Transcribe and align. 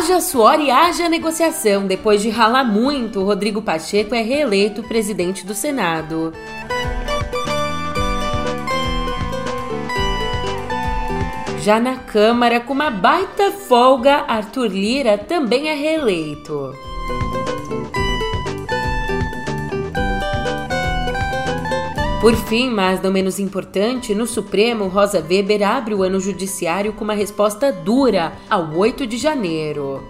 Haja 0.00 0.18
suor 0.18 0.58
e 0.58 0.70
haja 0.70 1.10
negociação. 1.10 1.86
Depois 1.86 2.22
de 2.22 2.30
ralar 2.30 2.64
muito, 2.64 3.22
Rodrigo 3.22 3.60
Pacheco 3.60 4.14
é 4.14 4.22
reeleito 4.22 4.82
presidente 4.82 5.44
do 5.44 5.54
Senado. 5.54 6.32
Já 11.58 11.78
na 11.78 11.96
Câmara, 11.96 12.60
com 12.60 12.72
uma 12.72 12.90
baita 12.90 13.50
folga, 13.50 14.24
Arthur 14.26 14.68
Lira 14.68 15.18
também 15.18 15.68
é 15.68 15.74
reeleito. 15.74 16.74
Por 22.20 22.36
fim, 22.36 22.68
mas 22.68 23.00
não 23.00 23.10
menos 23.10 23.38
importante, 23.38 24.14
no 24.14 24.26
Supremo, 24.26 24.88
Rosa 24.88 25.24
Weber 25.26 25.66
abre 25.66 25.94
o 25.94 26.02
ano 26.02 26.20
judiciário 26.20 26.92
com 26.92 27.02
uma 27.02 27.14
resposta 27.14 27.72
dura 27.72 28.34
ao 28.50 28.76
8 28.76 29.06
de 29.06 29.16
janeiro. 29.16 30.04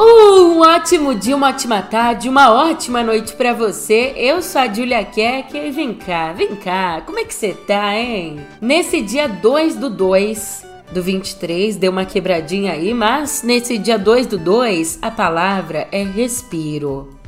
Um 0.00 0.60
ótimo 0.60 1.14
dia, 1.14 1.36
uma 1.36 1.50
ótima 1.50 1.82
tarde, 1.82 2.26
uma 2.26 2.50
ótima 2.50 3.02
noite 3.02 3.34
para 3.34 3.52
você. 3.52 4.14
Eu 4.16 4.40
sou 4.40 4.62
a 4.62 4.72
Julia 4.72 5.04
Keck 5.04 5.54
e 5.54 5.70
vem 5.70 5.92
cá, 5.92 6.32
vem 6.32 6.56
cá, 6.56 7.02
como 7.04 7.18
é 7.18 7.24
que 7.24 7.34
você 7.34 7.52
tá, 7.52 7.94
hein? 7.94 8.40
Nesse 8.62 9.02
dia 9.02 9.28
2 9.28 9.76
do 9.76 9.90
2 9.90 10.72
do 10.92 11.02
23, 11.02 11.76
deu 11.76 11.90
uma 11.90 12.04
quebradinha 12.04 12.72
aí, 12.72 12.94
mas 12.94 13.42
nesse 13.42 13.78
dia 13.78 13.98
2 13.98 14.26
do 14.26 14.38
2, 14.38 14.98
a 15.02 15.10
palavra 15.10 15.88
é 15.90 16.02
respiro. 16.02 17.18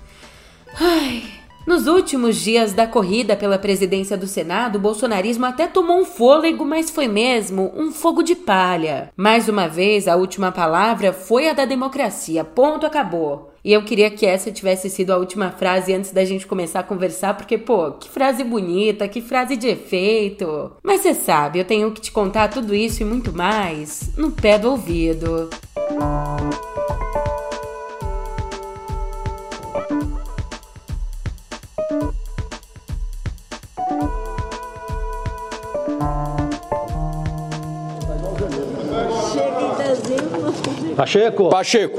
Ai, 0.78 1.22
nos 1.66 1.88
últimos 1.88 2.36
dias 2.36 2.72
da 2.72 2.86
corrida 2.86 3.34
pela 3.34 3.58
presidência 3.58 4.16
do 4.16 4.28
Senado, 4.28 4.76
o 4.76 4.80
bolsonarismo 4.80 5.46
até 5.46 5.66
tomou 5.66 6.00
um 6.00 6.04
fôlego, 6.04 6.64
mas 6.64 6.90
foi 6.90 7.08
mesmo 7.08 7.72
um 7.74 7.90
fogo 7.90 8.22
de 8.22 8.36
palha. 8.36 9.10
Mais 9.16 9.48
uma 9.48 9.66
vez, 9.66 10.06
a 10.06 10.14
última 10.14 10.52
palavra 10.52 11.12
foi 11.12 11.48
a 11.48 11.52
da 11.52 11.64
democracia. 11.64 12.44
Ponto, 12.44 12.86
acabou. 12.86 13.52
E 13.66 13.72
eu 13.72 13.82
queria 13.82 14.08
que 14.08 14.24
essa 14.24 14.52
tivesse 14.52 14.88
sido 14.88 15.10
a 15.10 15.16
última 15.16 15.50
frase 15.50 15.92
antes 15.92 16.12
da 16.12 16.24
gente 16.24 16.46
começar 16.46 16.78
a 16.78 16.82
conversar, 16.84 17.36
porque, 17.36 17.58
pô, 17.58 17.90
que 17.90 18.08
frase 18.08 18.44
bonita, 18.44 19.08
que 19.08 19.20
frase 19.20 19.56
de 19.56 19.66
efeito. 19.66 20.70
Mas 20.84 21.00
você 21.00 21.12
sabe, 21.12 21.58
eu 21.58 21.64
tenho 21.64 21.90
que 21.90 22.00
te 22.00 22.12
contar 22.12 22.46
tudo 22.46 22.72
isso 22.72 23.02
e 23.02 23.04
muito 23.04 23.32
mais 23.32 24.16
no 24.16 24.30
pé 24.30 24.56
do 24.56 24.70
ouvido. 24.70 25.50
Música 25.90 26.46
Pacheco. 40.96 41.50
Pacheco. 41.50 41.98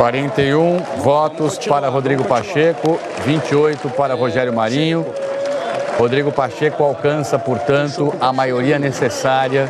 41 0.00 0.78
votos 1.02 1.58
para 1.58 1.90
Rodrigo 1.90 2.24
Pacheco, 2.24 2.98
28 3.26 3.90
para 3.90 4.14
Rogério 4.14 4.50
Marinho. 4.50 5.04
Rodrigo 5.98 6.32
Pacheco 6.32 6.82
alcança, 6.82 7.38
portanto, 7.38 8.10
a 8.18 8.32
maioria 8.32 8.78
necessária 8.78 9.68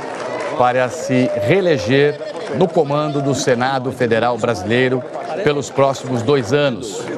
para 0.56 0.88
se 0.88 1.28
reeleger 1.34 2.16
no 2.54 2.68
comando 2.68 3.20
do 3.20 3.34
Senado 3.34 3.90
Federal 3.90 4.38
Brasileiro 4.38 5.02
pelos 5.42 5.68
próximos 5.68 6.22
dois 6.22 6.52
anos. 6.52 7.09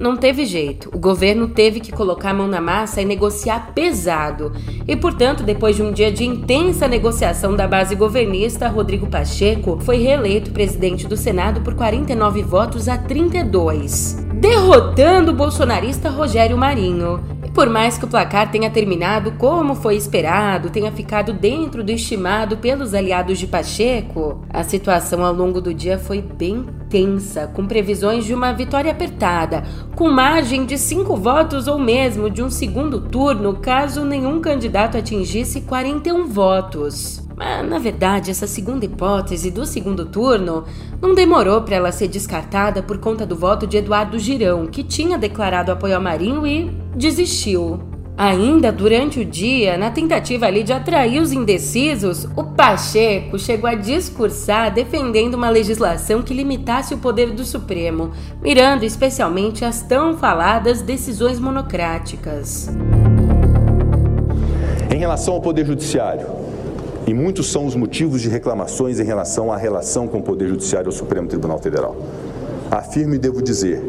Não 0.00 0.16
teve 0.16 0.46
jeito. 0.46 0.90
O 0.94 0.98
governo 0.98 1.48
teve 1.48 1.78
que 1.78 1.92
colocar 1.92 2.30
a 2.30 2.34
mão 2.34 2.48
na 2.48 2.60
massa 2.60 3.02
e 3.02 3.04
negociar 3.04 3.72
pesado. 3.74 4.52
E, 4.88 4.96
portanto, 4.96 5.42
depois 5.42 5.76
de 5.76 5.82
um 5.82 5.92
dia 5.92 6.10
de 6.10 6.24
intensa 6.24 6.88
negociação 6.88 7.54
da 7.54 7.68
base 7.68 7.94
governista, 7.94 8.66
Rodrigo 8.66 9.06
Pacheco 9.06 9.78
foi 9.82 9.98
reeleito 9.98 10.50
presidente 10.52 11.06
do 11.06 11.16
Senado 11.16 11.60
por 11.60 11.74
49 11.74 12.42
votos 12.42 12.88
a 12.88 12.96
32, 12.96 14.26
derrotando 14.34 15.32
o 15.32 15.34
bolsonarista 15.34 16.08
Rogério 16.08 16.56
Marinho. 16.56 17.39
Por 17.54 17.68
mais 17.68 17.98
que 17.98 18.04
o 18.04 18.08
placar 18.08 18.50
tenha 18.50 18.70
terminado 18.70 19.32
como 19.32 19.74
foi 19.74 19.96
esperado, 19.96 20.70
tenha 20.70 20.92
ficado 20.92 21.32
dentro 21.32 21.82
do 21.82 21.90
estimado 21.90 22.56
pelos 22.56 22.94
aliados 22.94 23.38
de 23.38 23.46
Pacheco, 23.46 24.44
a 24.48 24.62
situação 24.62 25.24
ao 25.24 25.34
longo 25.34 25.60
do 25.60 25.74
dia 25.74 25.98
foi 25.98 26.22
bem 26.22 26.64
tensa, 26.88 27.48
com 27.48 27.66
previsões 27.66 28.24
de 28.24 28.32
uma 28.32 28.52
vitória 28.52 28.92
apertada, 28.92 29.64
com 29.96 30.08
margem 30.08 30.64
de 30.64 30.78
cinco 30.78 31.16
votos 31.16 31.66
ou 31.66 31.78
mesmo 31.78 32.30
de 32.30 32.40
um 32.40 32.50
segundo 32.50 33.00
turno 33.00 33.56
caso 33.56 34.04
nenhum 34.04 34.40
candidato 34.40 34.96
atingisse 34.96 35.62
41 35.62 36.28
votos. 36.28 37.20
Mas, 37.36 37.68
na 37.68 37.78
verdade, 37.78 38.30
essa 38.30 38.46
segunda 38.46 38.84
hipótese 38.84 39.50
do 39.50 39.66
segundo 39.66 40.06
turno 40.06 40.64
não 41.00 41.14
demorou 41.14 41.62
para 41.62 41.76
ela 41.76 41.90
ser 41.90 42.06
descartada 42.06 42.82
por 42.82 42.98
conta 42.98 43.26
do 43.26 43.34
voto 43.34 43.66
de 43.66 43.78
Eduardo 43.78 44.18
Girão, 44.18 44.66
que 44.66 44.84
tinha 44.84 45.18
declarado 45.18 45.72
apoio 45.72 45.96
ao 45.96 46.02
Marinho 46.02 46.46
e 46.46 46.79
desistiu. 46.94 47.80
Ainda 48.16 48.70
durante 48.70 49.18
o 49.18 49.24
dia, 49.24 49.78
na 49.78 49.90
tentativa 49.90 50.44
ali 50.44 50.62
de 50.62 50.74
atrair 50.74 51.22
os 51.22 51.32
indecisos, 51.32 52.28
o 52.36 52.44
Pacheco 52.44 53.38
chegou 53.38 53.68
a 53.68 53.74
discursar 53.74 54.74
defendendo 54.74 55.34
uma 55.34 55.48
legislação 55.48 56.20
que 56.20 56.34
limitasse 56.34 56.92
o 56.92 56.98
poder 56.98 57.30
do 57.30 57.46
Supremo, 57.46 58.10
mirando 58.42 58.84
especialmente 58.84 59.64
as 59.64 59.80
tão 59.80 60.18
faladas 60.18 60.82
decisões 60.82 61.40
monocráticas. 61.40 62.68
Em 64.94 64.98
relação 64.98 65.32
ao 65.32 65.40
Poder 65.40 65.64
Judiciário, 65.64 66.26
e 67.06 67.14
muitos 67.14 67.50
são 67.50 67.64
os 67.64 67.74
motivos 67.74 68.20
de 68.20 68.28
reclamações 68.28 69.00
em 69.00 69.04
relação 69.04 69.50
à 69.50 69.56
relação 69.56 70.06
com 70.06 70.18
o 70.18 70.22
Poder 70.22 70.46
Judiciário 70.46 70.88
ao 70.88 70.92
Supremo 70.92 71.26
Tribunal 71.26 71.58
Federal. 71.58 71.96
Afirmo 72.70 73.14
e 73.14 73.18
devo 73.18 73.42
dizer 73.42 73.82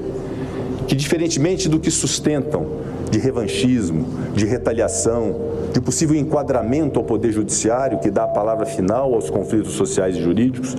que, 0.87 0.95
diferentemente 0.95 1.67
do 1.67 1.79
que 1.79 1.91
sustentam 1.91 2.80
de 3.11 3.19
revanchismo, 3.19 4.05
de 4.33 4.45
retaliação, 4.45 5.35
de 5.73 5.81
possível 5.81 6.15
enquadramento 6.15 6.97
ao 6.97 7.05
Poder 7.05 7.31
Judiciário, 7.31 7.99
que 7.99 8.09
dá 8.09 8.23
a 8.23 8.27
palavra 8.27 8.65
final 8.65 9.13
aos 9.13 9.29
conflitos 9.29 9.73
sociais 9.73 10.15
e 10.15 10.21
jurídicos, 10.21 10.75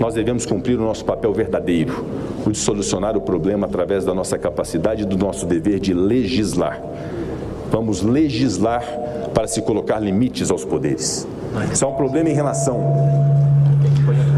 nós 0.00 0.14
devemos 0.14 0.44
cumprir 0.46 0.78
o 0.78 0.82
nosso 0.82 1.04
papel 1.04 1.32
verdadeiro, 1.32 2.04
o 2.44 2.50
de 2.50 2.58
solucionar 2.58 3.16
o 3.16 3.20
problema 3.20 3.66
através 3.66 4.04
da 4.04 4.14
nossa 4.14 4.38
capacidade 4.38 5.02
e 5.02 5.06
do 5.06 5.16
nosso 5.16 5.46
dever 5.46 5.78
de 5.78 5.92
legislar. 5.92 6.80
Vamos 7.70 8.02
legislar 8.02 8.82
para 9.34 9.46
se 9.46 9.60
colocar 9.60 9.98
limites 9.98 10.50
aos 10.50 10.64
poderes. 10.64 11.26
Isso 11.72 11.84
é 11.84 11.88
um 11.88 11.94
problema 11.94 12.30
em 12.30 12.34
relação 12.34 12.80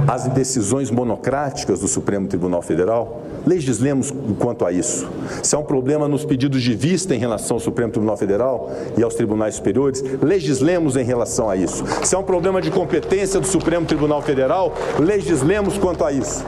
às 0.08 0.26
decisões 0.28 0.90
monocráticas 0.90 1.80
do 1.80 1.88
Supremo 1.88 2.26
Tribunal 2.26 2.62
Federal. 2.62 3.20
Legislemos 3.48 4.12
quanto 4.38 4.66
a 4.66 4.70
isso. 4.70 5.08
Se 5.42 5.54
é 5.54 5.58
um 5.58 5.62
problema 5.62 6.06
nos 6.06 6.22
pedidos 6.22 6.62
de 6.62 6.74
vista 6.74 7.14
em 7.14 7.18
relação 7.18 7.56
ao 7.56 7.60
Supremo 7.60 7.90
Tribunal 7.90 8.14
Federal 8.14 8.70
e 8.94 9.02
aos 9.02 9.14
tribunais 9.14 9.54
superiores, 9.54 10.04
legislemos 10.20 10.96
em 10.96 11.02
relação 11.02 11.48
a 11.48 11.56
isso. 11.56 11.82
Se 12.04 12.14
é 12.14 12.18
um 12.18 12.22
problema 12.22 12.60
de 12.60 12.70
competência 12.70 13.40
do 13.40 13.46
Supremo 13.46 13.86
Tribunal 13.86 14.20
Federal, 14.20 14.74
legislemos 15.00 15.78
quanto 15.78 16.04
a 16.04 16.12
isso. 16.12 16.44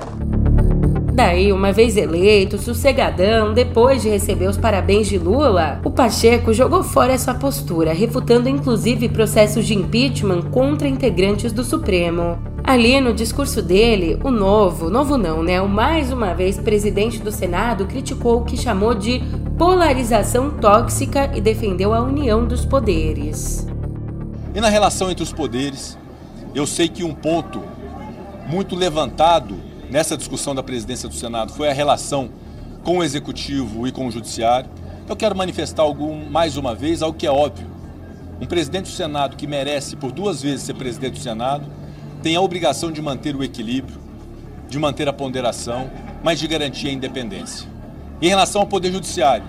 Daí, 1.22 1.52
uma 1.52 1.70
vez 1.70 1.98
eleito, 1.98 2.56
sossegadão, 2.56 3.52
depois 3.52 4.00
de 4.00 4.08
receber 4.08 4.48
os 4.48 4.56
parabéns 4.56 5.06
de 5.06 5.18
Lula, 5.18 5.78
o 5.84 5.90
Pacheco 5.90 6.50
jogou 6.54 6.82
fora 6.82 7.12
essa 7.12 7.34
postura, 7.34 7.92
refutando 7.92 8.48
inclusive 8.48 9.06
processos 9.10 9.66
de 9.66 9.74
impeachment 9.74 10.40
contra 10.50 10.88
integrantes 10.88 11.52
do 11.52 11.62
Supremo. 11.62 12.38
Ali 12.64 12.98
no 13.02 13.12
discurso 13.12 13.60
dele, 13.60 14.18
o 14.24 14.30
novo, 14.30 14.88
novo 14.88 15.18
não, 15.18 15.42
né? 15.42 15.60
O 15.60 15.68
mais 15.68 16.10
uma 16.10 16.32
vez 16.32 16.56
presidente 16.56 17.18
do 17.18 17.30
Senado 17.30 17.84
criticou 17.84 18.38
o 18.38 18.44
que 18.46 18.56
chamou 18.56 18.94
de 18.94 19.22
polarização 19.58 20.48
tóxica 20.48 21.30
e 21.34 21.40
defendeu 21.42 21.92
a 21.92 22.00
união 22.00 22.46
dos 22.46 22.64
poderes. 22.64 23.66
E 24.54 24.60
na 24.60 24.70
relação 24.70 25.10
entre 25.10 25.22
os 25.22 25.34
poderes, 25.34 25.98
eu 26.54 26.66
sei 26.66 26.88
que 26.88 27.04
um 27.04 27.12
ponto 27.12 27.60
muito 28.48 28.74
levantado 28.74 29.68
nessa 29.90 30.16
discussão 30.16 30.54
da 30.54 30.62
presidência 30.62 31.08
do 31.08 31.14
Senado 31.14 31.52
foi 31.52 31.68
a 31.68 31.72
relação 31.72 32.30
com 32.84 32.98
o 32.98 33.04
Executivo 33.04 33.86
e 33.86 33.92
com 33.92 34.06
o 34.06 34.10
Judiciário. 34.10 34.70
Eu 35.08 35.16
quero 35.16 35.36
manifestar 35.36 35.82
algum, 35.82 36.30
mais 36.30 36.56
uma 36.56 36.74
vez 36.74 37.02
algo 37.02 37.18
que 37.18 37.26
é 37.26 37.30
óbvio. 37.30 37.66
Um 38.40 38.46
presidente 38.46 38.84
do 38.84 38.92
Senado 38.92 39.36
que 39.36 39.46
merece 39.46 39.96
por 39.96 40.12
duas 40.12 40.40
vezes 40.40 40.62
ser 40.62 40.74
presidente 40.74 41.14
do 41.14 41.18
Senado 41.18 41.66
tem 42.22 42.36
a 42.36 42.40
obrigação 42.40 42.92
de 42.92 43.02
manter 43.02 43.34
o 43.34 43.42
equilíbrio, 43.42 43.98
de 44.68 44.78
manter 44.78 45.08
a 45.08 45.12
ponderação, 45.12 45.90
mas 46.22 46.38
de 46.38 46.46
garantir 46.46 46.88
a 46.88 46.92
independência. 46.92 47.68
Em 48.22 48.28
relação 48.28 48.60
ao 48.60 48.66
Poder 48.66 48.92
Judiciário, 48.92 49.44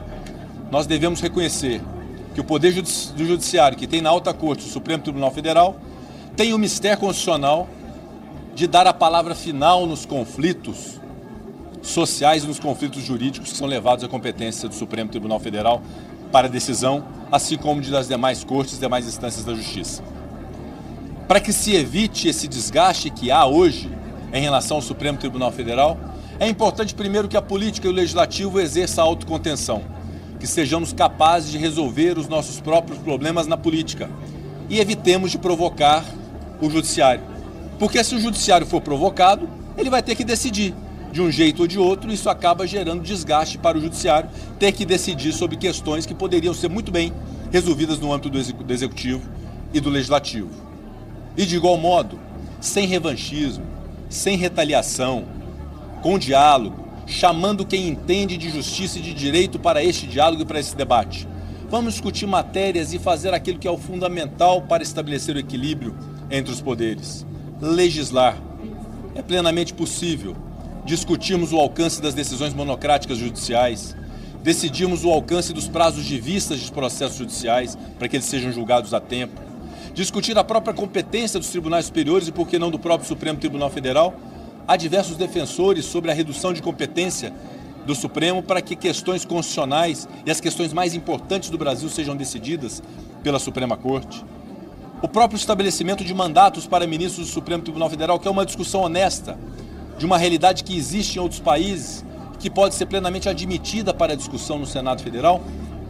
nós 0.71 0.87
devemos 0.87 1.21
reconhecer 1.21 1.81
que 2.33 2.41
o 2.41 2.43
Poder 2.43 2.71
Judiciário, 2.71 3.77
que 3.77 3.85
tem 3.85 4.01
na 4.01 4.09
alta 4.09 4.33
corte 4.33 4.65
o 4.65 4.69
Supremo 4.69 5.03
Tribunal 5.03 5.31
Federal, 5.31 5.79
tem 6.35 6.53
o 6.53 6.57
mistério 6.57 6.97
constitucional 6.97 7.67
de 8.53 8.67
dar 8.67 8.85
a 8.87 8.93
palavra 8.93 9.33
final 9.33 9.85
nos 9.85 10.05
conflitos 10.05 10.99
sociais 11.81 12.43
e 12.43 12.47
nos 12.47 12.59
conflitos 12.59 13.03
jurídicos 13.03 13.51
que 13.51 13.57
são 13.57 13.67
levados 13.67 14.03
à 14.03 14.07
competência 14.07 14.67
do 14.67 14.75
Supremo 14.75 15.09
Tribunal 15.09 15.39
Federal 15.39 15.81
para 16.31 16.47
decisão, 16.47 17.03
assim 17.31 17.57
como 17.57 17.81
de 17.81 17.91
das 17.91 18.07
demais 18.07 18.43
cortes 18.43 18.77
e 18.77 18.79
demais 18.79 19.07
instâncias 19.07 19.43
da 19.43 19.53
Justiça. 19.53 20.03
Para 21.27 21.39
que 21.39 21.53
se 21.53 21.75
evite 21.75 22.27
esse 22.27 22.47
desgaste 22.47 23.09
que 23.09 23.31
há 23.31 23.45
hoje 23.45 23.89
em 24.33 24.41
relação 24.41 24.77
ao 24.77 24.81
Supremo 24.81 25.17
Tribunal 25.17 25.51
Federal, 25.51 25.97
é 26.39 26.47
importante 26.47 26.95
primeiro 26.95 27.27
que 27.27 27.37
a 27.37 27.41
política 27.41 27.87
e 27.87 27.89
o 27.89 27.93
legislativo 27.93 28.59
exerçam 28.59 29.03
a 29.03 29.07
autocontenção, 29.07 29.83
que 30.39 30.47
sejamos 30.47 30.91
capazes 30.93 31.51
de 31.51 31.57
resolver 31.57 32.17
os 32.17 32.27
nossos 32.27 32.59
próprios 32.59 32.99
problemas 32.99 33.47
na 33.47 33.57
política 33.57 34.09
e 34.69 34.79
evitemos 34.79 35.31
de 35.31 35.37
provocar 35.37 36.03
o 36.61 36.69
judiciário. 36.69 37.23
Porque 37.81 38.03
se 38.03 38.13
o 38.13 38.19
judiciário 38.19 38.67
for 38.67 38.79
provocado, 38.79 39.49
ele 39.75 39.89
vai 39.89 40.03
ter 40.03 40.13
que 40.13 40.23
decidir 40.23 40.71
de 41.11 41.19
um 41.19 41.31
jeito 41.31 41.63
ou 41.63 41.67
de 41.67 41.79
outro, 41.79 42.11
isso 42.11 42.29
acaba 42.29 42.67
gerando 42.67 43.01
desgaste 43.01 43.57
para 43.57 43.75
o 43.75 43.81
judiciário 43.81 44.29
ter 44.59 44.71
que 44.71 44.85
decidir 44.85 45.33
sobre 45.33 45.57
questões 45.57 46.05
que 46.05 46.13
poderiam 46.13 46.53
ser 46.53 46.69
muito 46.69 46.91
bem 46.91 47.11
resolvidas 47.51 47.97
no 47.97 48.13
âmbito 48.13 48.29
do 48.29 48.71
executivo 48.71 49.27
e 49.73 49.79
do 49.79 49.89
legislativo. 49.89 50.51
E 51.35 51.43
de 51.43 51.55
igual 51.55 51.75
modo, 51.75 52.19
sem 52.59 52.85
revanchismo, 52.85 53.65
sem 54.07 54.37
retaliação, 54.37 55.25
com 56.03 56.19
diálogo, 56.19 56.85
chamando 57.07 57.65
quem 57.65 57.87
entende 57.87 58.37
de 58.37 58.51
justiça 58.51 58.99
e 58.99 59.01
de 59.01 59.11
direito 59.11 59.57
para 59.57 59.83
este 59.83 60.05
diálogo 60.05 60.43
e 60.43 60.45
para 60.45 60.59
esse 60.59 60.75
debate. 60.75 61.27
Vamos 61.67 61.93
discutir 61.93 62.27
matérias 62.27 62.93
e 62.93 62.99
fazer 62.99 63.33
aquilo 63.33 63.57
que 63.57 63.67
é 63.67 63.71
o 63.71 63.77
fundamental 63.79 64.61
para 64.61 64.83
estabelecer 64.83 65.35
o 65.35 65.39
equilíbrio 65.39 65.97
entre 66.29 66.53
os 66.53 66.61
poderes. 66.61 67.25
Legislar. 67.61 68.41
É 69.13 69.21
plenamente 69.21 69.71
possível 69.71 70.35
discutirmos 70.83 71.53
o 71.53 71.57
alcance 71.57 72.01
das 72.01 72.15
decisões 72.15 72.55
monocráticas 72.55 73.19
judiciais, 73.19 73.95
decidimos 74.41 75.05
o 75.05 75.11
alcance 75.11 75.53
dos 75.53 75.67
prazos 75.67 76.03
de 76.03 76.19
vistas 76.19 76.59
de 76.59 76.71
processos 76.71 77.19
judiciais 77.19 77.77
para 77.99 78.07
que 78.07 78.15
eles 78.15 78.25
sejam 78.25 78.51
julgados 78.51 78.95
a 78.95 78.99
tempo, 78.99 79.39
discutir 79.93 80.35
a 80.39 80.43
própria 80.43 80.73
competência 80.73 81.39
dos 81.39 81.49
tribunais 81.49 81.85
superiores 81.85 82.27
e, 82.27 82.31
por 82.31 82.47
que 82.47 82.57
não, 82.57 82.71
do 82.71 82.79
próprio 82.79 83.07
Supremo 83.07 83.37
Tribunal 83.37 83.69
Federal. 83.69 84.15
Há 84.67 84.75
diversos 84.75 85.15
defensores 85.15 85.85
sobre 85.85 86.09
a 86.09 86.15
redução 86.15 86.53
de 86.53 86.63
competência 86.63 87.31
do 87.85 87.93
Supremo 87.93 88.41
para 88.41 88.61
que 88.61 88.75
questões 88.75 89.23
constitucionais 89.23 90.07
e 90.25 90.31
as 90.31 90.41
questões 90.41 90.73
mais 90.73 90.95
importantes 90.95 91.51
do 91.51 91.59
Brasil 91.59 91.89
sejam 91.89 92.15
decididas 92.15 92.81
pela 93.21 93.37
Suprema 93.37 93.77
Corte. 93.77 94.23
O 95.01 95.07
próprio 95.07 95.35
estabelecimento 95.35 96.05
de 96.05 96.13
mandatos 96.13 96.67
para 96.67 96.85
ministros 96.85 97.25
do 97.25 97.33
Supremo 97.33 97.63
Tribunal 97.63 97.89
Federal, 97.89 98.19
que 98.19 98.27
é 98.27 98.31
uma 98.31 98.45
discussão 98.45 98.81
honesta, 98.81 99.35
de 99.97 100.05
uma 100.05 100.15
realidade 100.15 100.63
que 100.63 100.77
existe 100.77 101.17
em 101.17 101.19
outros 101.19 101.39
países, 101.39 102.05
que 102.37 102.51
pode 102.51 102.75
ser 102.75 102.85
plenamente 102.85 103.27
admitida 103.27 103.95
para 103.95 104.15
discussão 104.15 104.59
no 104.59 104.65
Senado 104.67 105.01
Federal, 105.01 105.41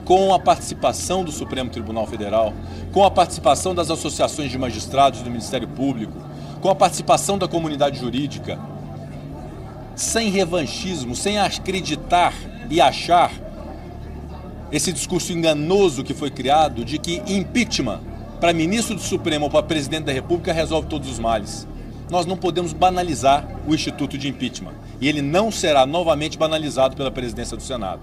com 0.05 0.33
a 0.33 0.39
participação 0.39 1.25
do 1.25 1.31
Supremo 1.31 1.69
Tribunal 1.69 2.07
Federal, 2.07 2.53
com 2.93 3.03
a 3.03 3.11
participação 3.11 3.75
das 3.75 3.91
associações 3.91 4.49
de 4.49 4.57
magistrados 4.57 5.21
do 5.21 5.29
Ministério 5.29 5.67
Público, 5.67 6.13
com 6.61 6.69
a 6.69 6.75
participação 6.75 7.37
da 7.37 7.49
comunidade 7.49 7.99
jurídica, 7.99 8.57
sem 9.93 10.29
revanchismo, 10.29 11.17
sem 11.17 11.37
acreditar 11.37 12.33
e 12.69 12.79
achar 12.79 13.33
esse 14.71 14.93
discurso 14.93 15.33
enganoso 15.33 16.01
que 16.01 16.13
foi 16.13 16.31
criado 16.31 16.85
de 16.85 16.97
que 16.97 17.21
impeachment 17.27 18.10
para 18.41 18.51
ministro 18.51 18.95
do 18.95 19.01
Supremo 19.01 19.45
ou 19.45 19.51
para 19.51 19.63
presidente 19.63 20.03
da 20.03 20.11
República 20.11 20.51
resolve 20.51 20.89
todos 20.89 21.09
os 21.09 21.17
males 21.17 21.65
nós 22.11 22.25
não 22.25 22.35
podemos 22.35 22.73
banalizar 22.73 23.47
o 23.65 23.73
instituto 23.73 24.17
de 24.17 24.27
impeachment. 24.27 24.73
E 24.99 25.07
ele 25.07 25.21
não 25.21 25.49
será 25.49 25.85
novamente 25.85 26.37
banalizado 26.37 26.95
pela 26.95 27.09
presidência 27.09 27.55
do 27.55 27.63
Senado. 27.63 28.01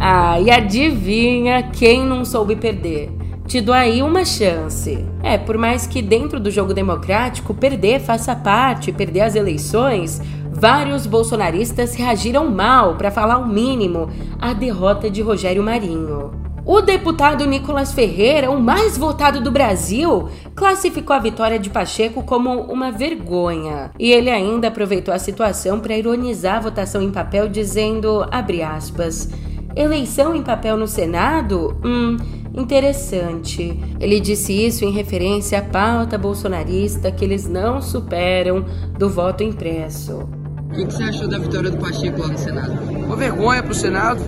Ah, 0.00 0.40
e 0.40 0.50
adivinha 0.50 1.62
quem 1.70 2.04
não 2.04 2.24
soube 2.24 2.56
perder? 2.56 3.12
Te 3.46 3.60
dou 3.60 3.74
aí 3.74 4.02
uma 4.02 4.24
chance. 4.24 5.04
É, 5.22 5.36
por 5.36 5.58
mais 5.58 5.86
que 5.86 6.00
dentro 6.00 6.40
do 6.40 6.50
jogo 6.50 6.72
democrático 6.72 7.52
perder 7.52 8.00
faça 8.00 8.34
parte, 8.34 8.90
perder 8.90 9.20
as 9.20 9.34
eleições, 9.34 10.20
vários 10.50 11.06
bolsonaristas 11.06 11.94
reagiram 11.94 12.50
mal, 12.50 12.96
para 12.96 13.10
falar 13.10 13.36
o 13.36 13.46
mínimo, 13.46 14.08
à 14.40 14.54
derrota 14.54 15.10
de 15.10 15.20
Rogério 15.20 15.62
Marinho. 15.62 16.43
O 16.66 16.80
deputado 16.80 17.44
Nicolas 17.44 17.92
Ferreira, 17.92 18.50
o 18.50 18.58
mais 18.58 18.96
votado 18.96 19.38
do 19.38 19.52
Brasil, 19.52 20.30
classificou 20.54 21.14
a 21.14 21.18
vitória 21.18 21.58
de 21.58 21.68
Pacheco 21.68 22.22
como 22.22 22.62
uma 22.62 22.90
vergonha. 22.90 23.90
E 23.98 24.10
ele 24.10 24.30
ainda 24.30 24.68
aproveitou 24.68 25.12
a 25.12 25.18
situação 25.18 25.78
para 25.78 25.96
ironizar 25.96 26.56
a 26.56 26.60
votação 26.60 27.02
em 27.02 27.10
papel, 27.10 27.50
dizendo, 27.50 28.26
abre 28.30 28.62
aspas, 28.62 29.28
eleição 29.76 30.34
em 30.34 30.42
papel 30.42 30.78
no 30.78 30.88
Senado? 30.88 31.76
Hum, 31.84 32.16
interessante. 32.54 33.78
Ele 34.00 34.18
disse 34.18 34.54
isso 34.54 34.86
em 34.86 34.90
referência 34.90 35.58
à 35.58 35.62
pauta 35.62 36.16
bolsonarista 36.16 37.12
que 37.12 37.26
eles 37.26 37.46
não 37.46 37.82
superam 37.82 38.64
do 38.98 39.10
voto 39.10 39.42
impresso. 39.42 40.26
O 40.70 40.76
que, 40.76 40.86
que 40.86 40.94
você 40.94 41.02
achou 41.04 41.28
da 41.28 41.38
vitória 41.38 41.70
do 41.70 41.76
Pacheco 41.76 42.22
lá 42.22 42.28
no 42.28 42.38
Senado? 42.38 42.72
Uma 42.90 43.16
vergonha 43.16 43.62
para 43.62 43.72
o 43.72 43.74
Senado 43.74 44.22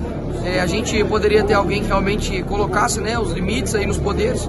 é, 0.44 0.60
a 0.60 0.66
gente 0.66 1.02
poderia 1.04 1.42
ter 1.44 1.54
alguém 1.54 1.82
que 1.82 1.88
realmente 1.88 2.42
colocasse 2.42 3.00
né, 3.00 3.18
os 3.18 3.32
limites 3.32 3.74
aí 3.74 3.86
nos 3.86 3.98
poderes, 3.98 4.48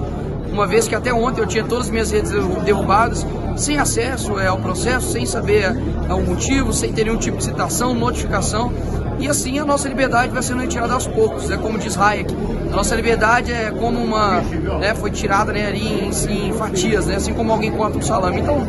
uma 0.52 0.66
vez 0.66 0.88
que 0.88 0.94
até 0.94 1.12
ontem 1.12 1.40
eu 1.40 1.46
tinha 1.46 1.64
todas 1.64 1.84
as 1.84 1.90
minhas 1.90 2.10
redes 2.10 2.32
derrubadas, 2.64 3.26
sem 3.56 3.78
acesso 3.78 4.38
é, 4.38 4.46
ao 4.46 4.58
processo, 4.58 5.12
sem 5.12 5.26
saber 5.26 5.76
é, 6.08 6.14
o 6.14 6.20
motivo, 6.20 6.72
sem 6.72 6.92
ter 6.92 7.04
nenhum 7.04 7.16
tipo 7.18 7.38
de 7.38 7.44
citação, 7.44 7.94
notificação. 7.94 8.72
E 9.18 9.28
assim 9.28 9.58
a 9.58 9.64
nossa 9.64 9.88
liberdade 9.88 10.32
vai 10.32 10.42
sendo 10.42 10.60
retirada 10.60 10.94
aos 10.94 11.06
poucos, 11.06 11.50
é 11.50 11.56
como 11.56 11.78
diz 11.78 11.98
Hayek. 11.98 12.34
A 12.72 12.76
nossa 12.76 12.94
liberdade 12.94 13.52
é 13.52 13.70
como 13.70 14.02
uma. 14.02 14.40
Né, 14.80 14.94
foi 14.94 15.10
tirada 15.10 15.52
né, 15.52 15.66
ali 15.66 15.80
em, 15.80 16.48
em 16.48 16.52
fatias, 16.52 17.06
né, 17.06 17.16
assim 17.16 17.32
como 17.34 17.52
alguém 17.52 17.72
corta 17.72 17.98
um 17.98 18.02
salame. 18.02 18.40
Então, 18.40 18.66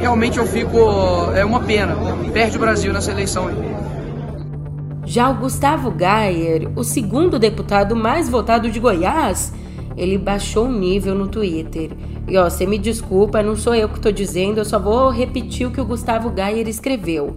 realmente 0.00 0.38
eu 0.38 0.46
fico. 0.46 0.78
É 1.36 1.44
uma 1.44 1.60
pena. 1.60 1.96
Perde 2.32 2.56
o 2.56 2.60
Brasil 2.60 2.92
nessa 2.92 3.12
eleição 3.12 3.46
aí. 3.48 3.71
Já 5.04 5.28
o 5.28 5.34
Gustavo 5.34 5.90
Gayer, 5.90 6.70
o 6.76 6.84
segundo 6.84 7.38
deputado 7.38 7.96
mais 7.96 8.28
votado 8.28 8.70
de 8.70 8.78
Goiás, 8.78 9.52
ele 9.96 10.16
baixou 10.16 10.66
o 10.66 10.72
nível 10.72 11.14
no 11.14 11.26
Twitter. 11.26 11.90
E 12.28 12.36
ó, 12.38 12.48
você 12.48 12.64
me 12.66 12.78
desculpa, 12.78 13.42
não 13.42 13.56
sou 13.56 13.74
eu 13.74 13.88
que 13.88 13.96
estou 13.96 14.12
dizendo, 14.12 14.58
eu 14.58 14.64
só 14.64 14.78
vou 14.78 15.10
repetir 15.10 15.66
o 15.66 15.72
que 15.72 15.80
o 15.80 15.84
Gustavo 15.84 16.30
Gayer 16.30 16.68
escreveu. 16.68 17.36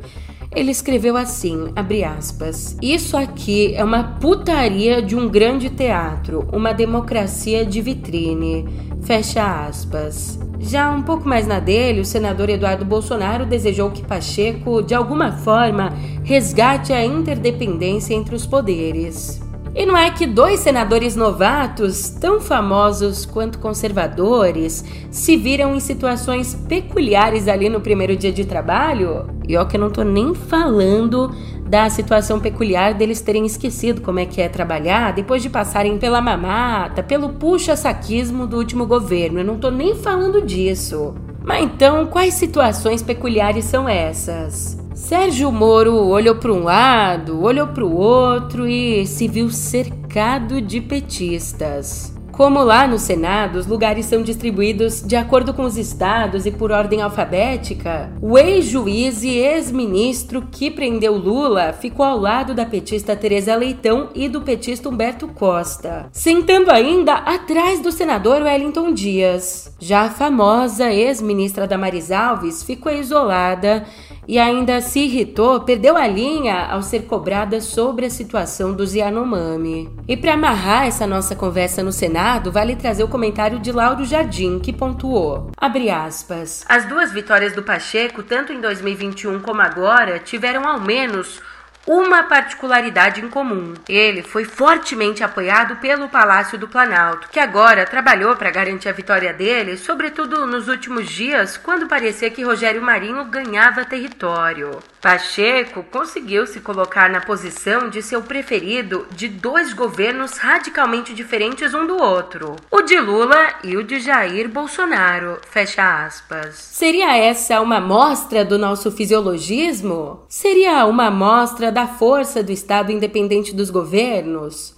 Ele 0.56 0.72
escreveu 0.72 1.18
assim, 1.18 1.72
abre 1.76 2.06
aspas: 2.06 2.78
Isso 2.82 3.18
aqui 3.18 3.76
é 3.76 3.84
uma 3.84 4.16
putaria 4.22 5.02
de 5.02 5.14
um 5.14 5.28
grande 5.28 5.70
teatro, 5.70 6.48
uma 6.54 6.74
democracia 6.74 7.66
de 7.66 7.82
vitrine. 7.82 8.66
Fecha 9.02 9.68
aspas. 9.68 10.40
Já 10.58 10.90
um 10.90 11.04
pouco 11.04 11.28
mais 11.28 11.46
na 11.46 11.60
dele, 11.60 12.00
o 12.00 12.06
senador 12.06 12.50
Eduardo 12.50 12.86
Bolsonaro 12.86 13.46
desejou 13.46 13.92
que 13.92 14.02
Pacheco, 14.02 14.82
de 14.82 14.96
alguma 14.96 15.34
forma, 15.34 15.94
resgate 16.24 16.94
a 16.94 17.06
interdependência 17.06 18.14
entre 18.14 18.34
os 18.34 18.46
poderes. 18.46 19.45
E 19.75 19.86
não 19.86 19.98
é 19.98 20.10
que 20.10 20.25
dois 20.25 20.62
senadores 20.62 21.17
novatos, 21.17 22.10
tão 22.10 22.39
famosos 22.39 23.25
quanto 23.25 23.60
conservadores, 23.60 24.86
se 25.12 25.36
viram 25.36 25.75
em 25.75 25.82
situações 25.82 26.55
peculiares 26.55 27.50
ali 27.50 27.67
no 27.67 27.82
primeiro 27.82 28.15
dia 28.15 28.32
de 28.32 28.46
trabalho? 28.46 29.27
E 29.46 29.58
ó, 29.58 29.65
que 29.65 29.75
eu 29.75 29.82
não 29.82 29.91
tô 29.91 30.01
nem 30.01 30.34
falando 30.34 31.29
da 31.67 31.89
situação 31.89 32.39
peculiar 32.39 32.94
deles 32.94 33.20
terem 33.20 33.46
esquecido 33.46 34.00
como 34.00 34.20
é 34.20 34.25
que 34.25 34.39
é 34.39 34.48
trabalhar 34.48 35.12
depois 35.12 35.44
de 35.44 35.50
passarem 35.50 35.98
pela 35.98 36.22
mamata, 36.22 37.03
pelo 37.03 37.34
puxa-saquismo 37.34 38.48
do 38.48 38.55
último 38.55 38.86
governo. 38.86 39.39
Eu 39.39 39.46
não 39.46 39.58
tô 39.58 39.70
nem 39.70 39.94
falando 39.94 40.41
disso. 40.41 41.13
Mas 41.46 41.64
então, 41.64 42.08
quais 42.08 42.34
situações 42.34 43.04
peculiares 43.04 43.66
são 43.66 43.88
essas? 43.88 44.78
Sérgio 44.96 45.52
Moro 45.52 45.94
olhou 45.94 46.36
para 46.36 46.52
um 46.52 46.64
lado, 46.64 47.42
olhou 47.44 47.68
para 47.68 47.86
o 47.86 47.96
outro 47.96 48.68
e 48.68 49.06
se 49.06 49.28
viu 49.28 49.52
cercado 49.52 50.60
de 50.60 50.82
petistas. 50.82 52.14
Como 52.36 52.62
lá 52.62 52.86
no 52.86 53.00
Senado, 53.00 53.58
os 53.58 53.65
lugares 53.65 54.08
são 54.08 54.22
distribuídos 54.22 55.01
de 55.01 55.15
acordo 55.15 55.54
com 55.54 55.63
os 55.63 55.77
estados 55.77 56.46
e 56.46 56.51
por 56.51 56.70
ordem 56.70 57.01
alfabética, 57.01 58.12
o 58.22 58.38
ex-juiz 58.38 59.24
e 59.24 59.38
ex-ministro 59.38 60.42
que 60.51 60.70
prendeu 60.70 61.15
Lula 61.15 61.72
ficou 61.72 62.06
ao 62.06 62.20
lado 62.20 62.54
da 62.54 62.65
petista 62.65 63.15
Tereza 63.15 63.56
Leitão 63.56 64.10
e 64.13 64.27
do 64.27 64.42
petista 64.42 64.89
Humberto 64.89 65.30
Costa, 65.30 66.10
sentando 66.12 66.72
ainda 66.72 67.13
atrás 67.13 67.80
do 67.80 67.89
senador 67.89 68.42
Wellington 68.42 68.92
Dias. 68.92 69.74
Já 69.80 70.01
a 70.01 70.10
famosa 70.10 70.92
ex-ministra 70.92 71.65
Damaris 71.65 72.12
Alves 72.12 72.63
ficou 72.63 72.92
isolada 72.92 73.86
e 74.27 74.39
ainda 74.39 74.82
se 74.82 75.00
irritou, 75.00 75.62
perdeu 75.62 75.98
a 75.98 76.08
linha 76.08 76.65
ao 76.65 76.82
ser 76.82 77.03
cobrada 77.03 77.62
sobre 77.62 78.05
a 78.05 78.10
situação 78.10 78.74
dos 78.74 78.94
Yanomami. 78.94 79.89
E 80.08 80.17
para 80.17 80.34
amarrar 80.34 80.88
essa 80.88 81.05
nossa 81.08 81.36
conversa 81.36 81.84
no 81.84 81.91
Senado, 81.91 82.51
vale 82.51 82.75
trazer 82.75 83.03
o 83.03 83.08
comentário 83.08 83.60
de 83.60 83.72
Lauro 83.72 84.05
Jardim, 84.05 84.60
que 84.60 84.74
pontuou, 84.74 85.51
aspas, 85.91 86.65
as 86.67 86.86
duas 86.86 87.12
vitórias 87.12 87.53
do 87.53 87.63
Pacheco, 87.63 88.24
tanto 88.24 88.51
em 88.51 88.62
2021 88.62 89.39
como 89.41 89.62
agora, 89.62 90.20
tiveram 90.20 90.67
ao 90.67 90.79
menos 90.79 91.41
uma 91.86 92.24
particularidade 92.24 93.22
em 93.22 93.30
comum. 93.30 93.74
Ele 93.88 94.24
foi 94.24 94.44
fortemente 94.44 95.24
apoiado 95.24 95.75
pelo 95.77 96.10
Palácio 96.10 96.58
do 96.58 96.68
Planalto, 96.68 97.30
que 97.30 97.39
agora 97.39 97.86
trabalhou 97.86 98.36
para 98.36 98.50
garantir 98.50 98.89
a 98.89 98.94
vitória 98.94 99.34
dele, 99.34 99.77
sobretudo 99.77 100.48
nos 100.48 100.68
últimos 100.68 101.08
dias, 101.10 101.58
quando 101.58 101.88
parecia 101.88 102.32
que 102.32 102.44
Rogério 102.44 102.82
Marinho 102.82 103.25
ganhava 103.25 103.86
território. 103.86 104.80
Pacheco 105.06 105.84
conseguiu 105.84 106.48
se 106.48 106.60
colocar 106.60 107.08
na 107.10 107.22
posição 107.22 107.89
de 107.89 108.01
ser 108.01 108.18
o 108.18 108.24
preferido 108.24 109.06
de 109.12 109.27
dois 109.27 109.72
governos 109.72 110.38
radicalmente 110.38 111.13
diferentes 111.13 111.75
um 111.75 111.86
do 111.86 111.96
outro, 111.96 112.56
o 112.72 112.82
de 112.82 113.00
Lula 113.00 113.54
e 113.63 113.77
o 113.77 113.84
de 113.84 114.00
Jair 114.00 114.50
Bolsonaro. 114.50 115.39
Fecha 115.51 116.06
aspas. 116.06 116.56
Seria 116.56 117.15
essa 117.15 117.62
uma 117.62 117.80
mostra 117.80 118.44
do 118.44 118.58
nosso 118.58 118.92
fisiologismo? 118.92 120.25
Seria 120.27 120.86
uma 120.86 121.12
mostra 121.12 121.72
da 121.75 121.86
força 121.86 122.41
do 122.41 122.53
Estado 122.53 122.89
independente 122.89 123.53
dos 123.53 123.70
governos? 123.70 124.74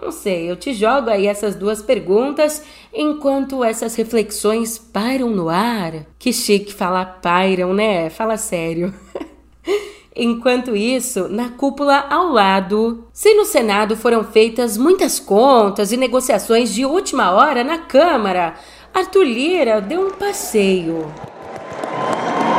Não 0.00 0.12
sei, 0.12 0.48
eu 0.48 0.54
te 0.54 0.72
jogo 0.72 1.10
aí 1.10 1.26
essas 1.26 1.56
duas 1.56 1.82
perguntas 1.82 2.62
enquanto 2.94 3.64
essas 3.64 3.96
reflexões 3.96 4.78
pairam 4.78 5.30
no 5.30 5.48
ar. 5.48 6.06
Que 6.16 6.32
chique 6.32 6.72
falar 6.72 7.18
pairam, 7.20 7.74
né? 7.74 8.08
Fala 8.08 8.36
sério. 8.36 8.94
Enquanto 10.14 10.76
isso, 10.76 11.28
na 11.28 11.48
cúpula 11.48 12.06
ao 12.08 12.32
lado, 12.32 13.08
se 13.12 13.34
no 13.34 13.44
Senado 13.44 13.96
foram 13.96 14.22
feitas 14.22 14.76
muitas 14.76 15.18
contas 15.18 15.90
e 15.90 15.96
negociações 15.96 16.72
de 16.72 16.84
última 16.84 17.32
hora 17.32 17.62
na 17.62 17.78
Câmara, 17.78 18.54
Arthur 18.94 19.24
Lira 19.24 19.80
deu 19.80 20.08
um 20.08 20.10
passeio. 20.10 21.06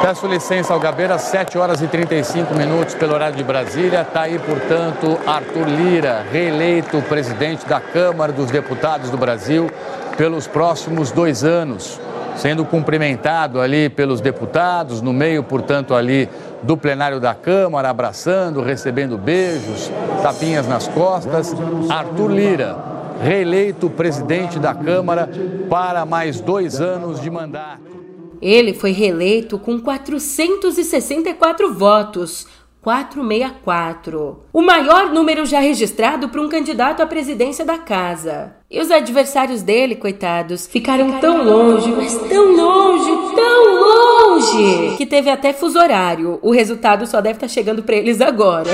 Peço 0.09 0.25
licença 0.25 0.73
ao 0.73 0.79
Gabeira, 0.79 1.19
7 1.19 1.55
horas 1.55 1.83
e 1.83 1.87
35 1.87 2.55
minutos 2.55 2.95
pelo 2.95 3.13
horário 3.13 3.35
de 3.35 3.43
Brasília. 3.43 4.01
Está 4.01 4.21
aí, 4.21 4.39
portanto, 4.39 5.19
Arthur 5.23 5.67
Lira, 5.67 6.25
reeleito 6.31 6.99
presidente 7.03 7.63
da 7.67 7.79
Câmara 7.79 8.31
dos 8.31 8.49
Deputados 8.49 9.11
do 9.11 9.17
Brasil 9.17 9.69
pelos 10.17 10.47
próximos 10.47 11.11
dois 11.11 11.43
anos, 11.43 12.01
sendo 12.35 12.65
cumprimentado 12.65 13.61
ali 13.61 13.87
pelos 13.87 14.19
deputados, 14.19 14.99
no 14.99 15.13
meio, 15.13 15.43
portanto, 15.43 15.93
ali 15.93 16.27
do 16.63 16.75
plenário 16.75 17.19
da 17.19 17.35
Câmara, 17.35 17.91
abraçando, 17.91 18.63
recebendo 18.63 19.15
beijos, 19.15 19.91
tapinhas 20.23 20.67
nas 20.67 20.87
costas. 20.87 21.55
Arthur 21.87 22.31
Lira, 22.31 22.75
reeleito 23.21 23.91
presidente 23.91 24.57
da 24.57 24.73
Câmara 24.73 25.29
para 25.69 26.03
mais 26.03 26.41
dois 26.41 26.81
anos 26.81 27.21
de 27.21 27.29
mandato. 27.29 27.98
Ele 28.41 28.73
foi 28.73 28.91
reeleito 28.91 29.57
com 29.59 29.79
464 29.79 31.73
votos, 31.73 32.47
464. 32.81 34.43
O 34.53 34.61
maior 34.61 35.11
número 35.11 35.45
já 35.45 35.59
registrado 35.59 36.29
para 36.29 36.41
um 36.41 36.47
candidato 36.49 37.01
à 37.01 37.05
presidência 37.05 37.65
da 37.65 37.77
casa. 37.77 38.55
E 38.71 38.79
os 38.79 38.89
adversários 38.89 39.61
dele, 39.61 39.95
coitados, 39.95 40.65
ficaram 40.65 41.19
tão 41.19 41.43
longe, 41.43 41.89
mas 41.91 42.15
tão 42.29 42.55
longe, 42.55 43.35
tão 43.35 43.79
longe, 43.79 44.95
que 44.97 45.05
teve 45.05 45.29
até 45.29 45.51
fuso 45.51 45.77
horário. 45.77 46.39
O 46.41 46.51
resultado 46.51 47.05
só 47.05 47.19
deve 47.19 47.35
estar 47.37 47.47
tá 47.47 47.53
chegando 47.53 47.83
para 47.83 47.95
eles 47.95 48.21
agora. 48.21 48.71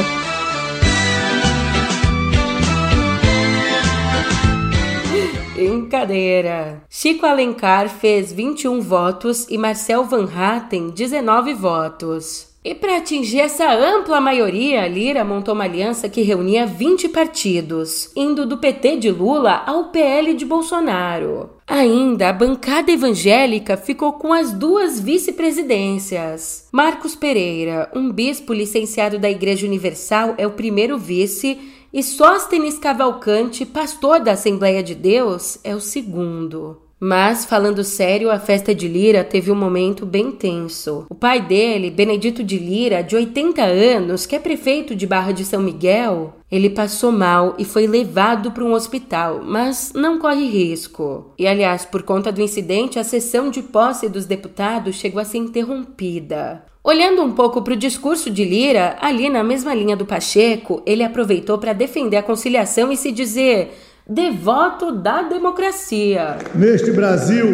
Brincadeira. 5.56 6.84
Chico 6.90 7.26
Alencar 7.26 7.88
fez 7.88 8.34
21 8.34 8.82
votos 8.82 9.48
e 9.50 9.58
Marcel 9.58 10.04
Van 10.04 10.28
Hatten 10.30 10.90
19 10.90 11.54
votos. 11.54 12.54
E 12.62 12.76
para 12.76 12.98
atingir 12.98 13.40
essa 13.40 13.72
ampla 13.72 14.20
maioria, 14.20 14.86
Lira 14.86 15.24
montou 15.24 15.54
uma 15.54 15.64
aliança 15.64 16.10
que 16.10 16.24
reunia 16.24 16.66
20 16.66 17.08
partidos, 17.08 18.12
indo 18.18 18.46
do 18.46 18.58
PT 18.58 18.98
de 18.98 19.12
Lula 19.12 19.64
ao 19.66 19.92
PL 19.92 20.34
de 20.34 20.44
Bolsonaro. 20.44 21.52
Ainda, 21.66 22.30
a 22.30 22.34
bancada 22.34 22.92
evangélica 22.92 23.78
ficou 23.78 24.14
com 24.14 24.34
as 24.34 24.52
duas 24.52 25.00
vice-presidências. 25.00 26.68
Marcos 26.72 27.16
Pereira, 27.16 27.90
um 27.96 28.12
bispo 28.12 28.52
licenciado 28.52 29.18
da 29.18 29.30
Igreja 29.30 29.66
Universal, 29.66 30.34
é 30.38 30.46
o 30.46 30.52
primeiro 30.52 30.98
vice 30.98 31.58
e 31.96 32.04
Sóstenes 32.04 32.78
Cavalcante, 32.78 33.66
pastor 33.66 34.20
da 34.20 34.34
Assembleia 34.34 34.84
de 34.84 34.94
Deus, 34.94 35.58
é 35.64 35.74
o 35.74 35.80
segundo. 35.80 36.82
Mas, 37.00 37.46
falando 37.46 37.86
sério, 37.86 38.30
a 38.30 38.38
festa 38.38 38.76
de 38.76 38.86
Lira 38.86 39.24
teve 39.24 39.50
um 39.50 39.56
momento 39.56 40.06
bem 40.06 40.30
tenso. 40.30 41.06
O 41.10 41.16
pai 41.16 41.40
dele, 41.40 41.90
Benedito 41.90 42.44
de 42.44 42.58
Lira, 42.58 43.02
de 43.02 43.16
80 43.16 43.64
anos, 43.64 44.26
que 44.26 44.36
é 44.36 44.40
prefeito 44.40 44.94
de 44.94 45.08
Barra 45.08 45.32
de 45.32 45.46
São 45.46 45.62
Miguel, 45.62 46.34
ele 46.52 46.70
passou 46.70 47.14
mal 47.14 47.56
e 47.58 47.64
foi 47.64 47.88
levado 47.88 48.52
para 48.52 48.66
um 48.66 48.74
hospital, 48.74 49.42
mas 49.42 49.94
não 49.96 50.20
corre 50.20 50.50
risco. 50.50 51.32
E, 51.40 51.48
aliás, 51.48 51.86
por 51.86 52.04
conta 52.04 52.30
do 52.30 52.42
incidente, 52.42 53.00
a 53.00 53.06
sessão 53.06 53.50
de 53.50 53.62
posse 53.62 54.10
dos 54.10 54.26
deputados 54.26 54.96
chegou 54.96 55.22
a 55.22 55.26
ser 55.26 55.38
interrompida. 55.38 56.66
Olhando 56.88 57.24
um 57.24 57.32
pouco 57.32 57.64
para 57.64 57.74
o 57.74 57.76
discurso 57.76 58.30
de 58.30 58.46
Lira, 58.46 58.96
ali 59.02 59.28
na 59.28 59.44
mesma 59.44 59.74
linha 59.74 59.98
do 59.98 60.06
Pacheco, 60.06 60.84
ele 60.86 61.04
aproveitou 61.04 61.58
para 61.58 61.74
defender 61.74 62.16
a 62.16 62.22
conciliação 62.22 62.92
e 62.92 62.96
se 62.96 63.12
dizer 63.12 63.72
devoto 64.08 64.92
da 64.92 65.24
democracia. 65.24 66.38
Neste 66.54 66.92
Brasil, 66.92 67.48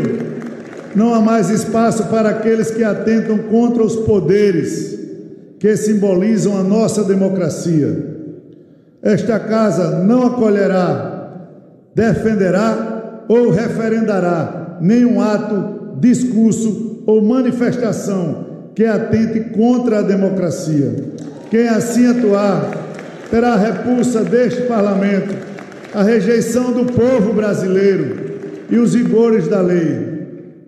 não 0.93 1.13
há 1.13 1.21
mais 1.21 1.49
espaço 1.49 2.07
para 2.07 2.27
aqueles 2.27 2.71
que 2.71 2.83
atentam 2.83 3.37
contra 3.37 3.81
os 3.81 3.95
poderes 3.95 4.99
que 5.57 5.77
simbolizam 5.77 6.57
a 6.57 6.63
nossa 6.63 7.01
democracia. 7.05 8.17
Esta 9.01 9.39
casa 9.39 10.03
não 10.03 10.27
acolherá, 10.27 11.37
defenderá 11.95 13.23
ou 13.29 13.49
referendará 13.49 14.77
nenhum 14.81 15.21
ato, 15.21 15.95
discurso 16.01 17.01
ou 17.07 17.21
manifestação 17.21 18.50
que 18.75 18.85
atente 18.85 19.39
contra 19.51 19.99
a 19.99 20.01
democracia. 20.01 20.95
Quem 21.49 21.67
assim 21.67 22.07
atuar 22.07 22.71
terá 23.29 23.53
a 23.53 23.57
repulsa 23.57 24.23
deste 24.23 24.63
parlamento, 24.63 25.35
a 25.93 26.03
rejeição 26.03 26.71
do 26.71 26.85
povo 26.85 27.33
brasileiro 27.33 28.15
e 28.69 28.77
os 28.77 28.95
rigores 28.95 29.47
da 29.47 29.61
lei. 29.61 30.11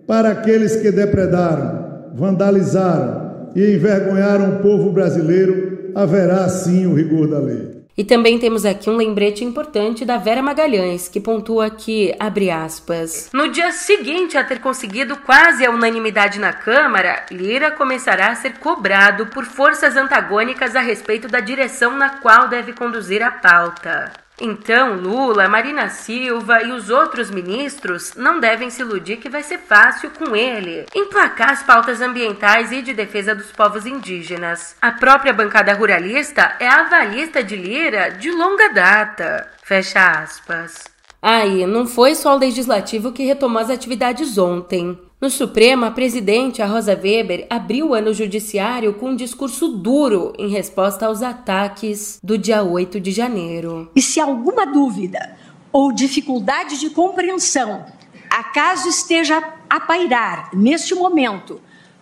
Para 0.06 0.30
aqueles 0.30 0.76
que 0.76 0.90
depredaram, 0.90 2.12
vandalizaram 2.14 3.50
e 3.54 3.74
envergonharam 3.74 4.56
o 4.56 4.58
povo 4.58 4.90
brasileiro, 4.90 5.90
haverá 5.94 6.48
sim 6.48 6.86
o 6.86 6.94
rigor 6.94 7.28
da 7.28 7.38
lei. 7.38 7.73
E 7.96 8.02
também 8.02 8.38
temos 8.38 8.64
aqui 8.64 8.90
um 8.90 8.96
lembrete 8.96 9.44
importante 9.44 10.04
da 10.04 10.16
Vera 10.16 10.42
Magalhães, 10.42 11.08
que 11.08 11.20
pontua 11.20 11.66
aqui, 11.66 12.12
abre 12.18 12.50
aspas. 12.50 13.30
No 13.32 13.48
dia 13.52 13.70
seguinte 13.70 14.36
a 14.36 14.42
ter 14.42 14.60
conseguido 14.60 15.16
quase 15.18 15.64
a 15.64 15.70
unanimidade 15.70 16.40
na 16.40 16.52
Câmara, 16.52 17.24
Lira 17.30 17.70
começará 17.70 18.32
a 18.32 18.34
ser 18.34 18.58
cobrado 18.58 19.26
por 19.26 19.44
forças 19.44 19.96
antagônicas 19.96 20.74
a 20.74 20.80
respeito 20.80 21.28
da 21.28 21.38
direção 21.38 21.96
na 21.96 22.18
qual 22.18 22.48
deve 22.48 22.72
conduzir 22.72 23.22
a 23.22 23.30
pauta. 23.30 24.23
Então, 24.46 24.96
Lula, 24.96 25.48
Marina 25.48 25.88
Silva 25.88 26.62
e 26.62 26.70
os 26.70 26.90
outros 26.90 27.30
ministros 27.30 28.12
não 28.14 28.38
devem 28.38 28.68
se 28.68 28.82
iludir 28.82 29.16
que 29.16 29.30
vai 29.30 29.42
ser 29.42 29.56
fácil 29.56 30.10
com 30.10 30.36
ele 30.36 30.84
emplacar 30.94 31.50
as 31.50 31.62
pautas 31.62 32.02
ambientais 32.02 32.70
e 32.70 32.82
de 32.82 32.92
defesa 32.92 33.34
dos 33.34 33.50
povos 33.50 33.86
indígenas. 33.86 34.76
A 34.82 34.92
própria 34.92 35.32
bancada 35.32 35.72
ruralista 35.72 36.56
é 36.60 36.68
avalista 36.68 37.42
de 37.42 37.56
Lira 37.56 38.10
de 38.10 38.30
longa 38.32 38.68
data. 38.68 39.50
Fecha 39.62 40.22
aspas. 40.22 40.84
Aí, 41.22 41.64
não 41.64 41.86
foi 41.86 42.14
só 42.14 42.36
o 42.36 42.38
legislativo 42.38 43.12
que 43.12 43.24
retomou 43.24 43.62
as 43.62 43.70
atividades 43.70 44.36
ontem. 44.36 45.00
No 45.20 45.30
Supremo, 45.30 45.84
a 45.84 45.90
presidente, 45.90 46.60
a 46.60 46.66
Rosa 46.66 46.98
Weber, 47.00 47.46
abriu 47.48 47.88
o 47.88 47.94
ano 47.94 48.12
judiciário 48.12 48.94
com 48.94 49.10
um 49.10 49.16
discurso 49.16 49.68
duro 49.68 50.32
em 50.38 50.48
resposta 50.48 51.06
aos 51.06 51.22
ataques 51.22 52.18
do 52.22 52.36
dia 52.36 52.62
8 52.62 53.00
de 53.00 53.10
janeiro. 53.10 53.90
E 53.94 54.02
se 54.02 54.20
alguma 54.20 54.66
dúvida 54.66 55.36
ou 55.72 55.92
dificuldade 55.92 56.78
de 56.78 56.90
compreensão 56.90 57.86
acaso 58.28 58.88
esteja 58.88 59.42
a 59.70 59.80
pairar 59.80 60.50
neste 60.52 60.94
momento 60.94 61.60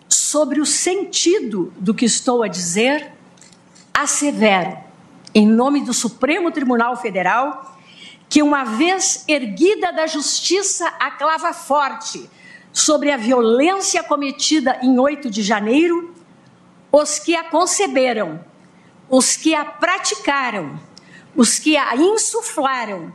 sobre 0.09 0.59
o 0.59 0.65
sentido 0.65 1.71
do 1.77 1.93
que 1.93 2.05
estou 2.05 2.41
a 2.41 2.47
dizer, 2.47 3.11
assevero, 3.93 4.75
em 5.33 5.47
nome 5.47 5.81
do 5.81 5.93
Supremo 5.93 6.51
Tribunal 6.51 6.97
Federal, 6.97 7.77
que 8.27 8.41
uma 8.41 8.63
vez 8.63 9.23
erguida 9.27 9.93
da 9.93 10.07
justiça 10.07 10.87
a 10.99 11.11
clava 11.11 11.53
forte 11.53 12.27
sobre 12.73 13.11
a 13.11 13.17
violência 13.17 14.03
cometida 14.03 14.79
em 14.81 14.99
8 14.99 15.29
de 15.29 15.43
janeiro, 15.43 16.13
os 16.91 17.19
que 17.19 17.35
a 17.35 17.43
conceberam, 17.43 18.43
os 19.07 19.37
que 19.37 19.53
a 19.53 19.63
praticaram, 19.63 20.79
os 21.35 21.59
que 21.59 21.77
a 21.77 21.95
insuflaram 21.95 23.13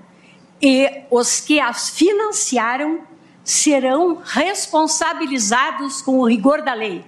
e 0.63 1.03
os 1.11 1.41
que 1.41 1.59
a 1.59 1.73
financiaram 1.73 3.01
serão 3.43 4.23
responsabilizados 4.25 6.01
com 6.03 6.21
o 6.21 6.29
rigor 6.29 6.63
da 6.63 6.75
lei. 6.75 7.05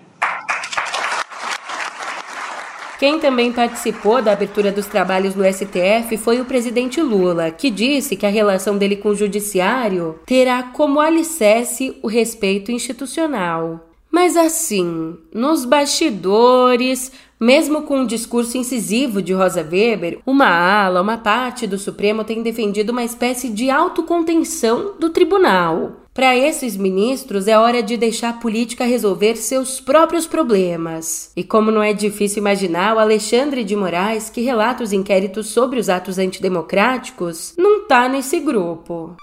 Quem 3.00 3.18
também 3.18 3.50
participou 3.50 4.20
da 4.20 4.32
abertura 4.34 4.70
dos 4.70 4.84
trabalhos 4.84 5.34
no 5.34 5.42
STF 5.42 6.18
foi 6.18 6.38
o 6.38 6.44
presidente 6.44 7.00
Lula, 7.00 7.50
que 7.50 7.70
disse 7.70 8.14
que 8.14 8.26
a 8.26 8.28
relação 8.28 8.76
dele 8.76 8.94
com 8.94 9.08
o 9.08 9.14
judiciário 9.14 10.18
terá 10.26 10.64
como 10.64 11.00
alicerce 11.00 11.96
o 12.02 12.06
respeito 12.06 12.70
institucional. 12.70 13.88
Mas 14.12 14.36
assim, 14.36 15.16
nos 15.32 15.64
bastidores, 15.64 17.10
mesmo 17.40 17.84
com 17.84 18.00
um 18.00 18.06
discurso 18.06 18.58
incisivo 18.58 19.22
de 19.22 19.32
Rosa 19.32 19.62
Weber, 19.62 20.18
uma 20.26 20.48
ala, 20.48 21.00
uma 21.00 21.16
parte 21.16 21.66
do 21.66 21.78
Supremo 21.78 22.22
tem 22.22 22.42
defendido 22.42 22.90
uma 22.90 23.02
espécie 23.02 23.48
de 23.48 23.70
autocontenção 23.70 24.96
do 25.00 25.08
tribunal. 25.08 25.99
Para 26.12 26.36
esses 26.36 26.76
ministros, 26.76 27.46
é 27.46 27.56
hora 27.56 27.80
de 27.84 27.96
deixar 27.96 28.30
a 28.30 28.32
política 28.32 28.84
resolver 28.84 29.36
seus 29.36 29.80
próprios 29.80 30.26
problemas. 30.26 31.30
E 31.36 31.44
como 31.44 31.70
não 31.70 31.80
é 31.80 31.92
difícil 31.92 32.40
imaginar, 32.40 32.96
o 32.96 32.98
Alexandre 32.98 33.62
de 33.62 33.76
Moraes, 33.76 34.28
que 34.28 34.40
relata 34.40 34.82
os 34.82 34.92
inquéritos 34.92 35.46
sobre 35.46 35.78
os 35.78 35.88
atos 35.88 36.18
antidemocráticos, 36.18 37.54
não 37.56 37.82
está 37.82 38.08
nesse 38.08 38.40
grupo. 38.40 39.14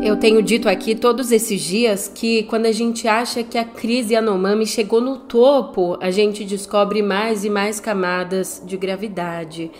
Eu 0.00 0.16
tenho 0.16 0.40
dito 0.42 0.68
aqui 0.68 0.94
todos 0.94 1.32
esses 1.32 1.60
dias 1.60 2.06
que 2.06 2.44
quando 2.44 2.66
a 2.66 2.72
gente 2.72 3.08
acha 3.08 3.42
que 3.42 3.58
a 3.58 3.64
crise 3.64 4.14
Yanomami 4.14 4.66
chegou 4.66 5.00
no 5.00 5.18
topo, 5.18 5.98
a 6.00 6.12
gente 6.12 6.44
descobre 6.44 7.02
mais 7.02 7.44
e 7.44 7.50
mais 7.50 7.80
camadas 7.80 8.62
de 8.64 8.76
gravidade. 8.76 9.72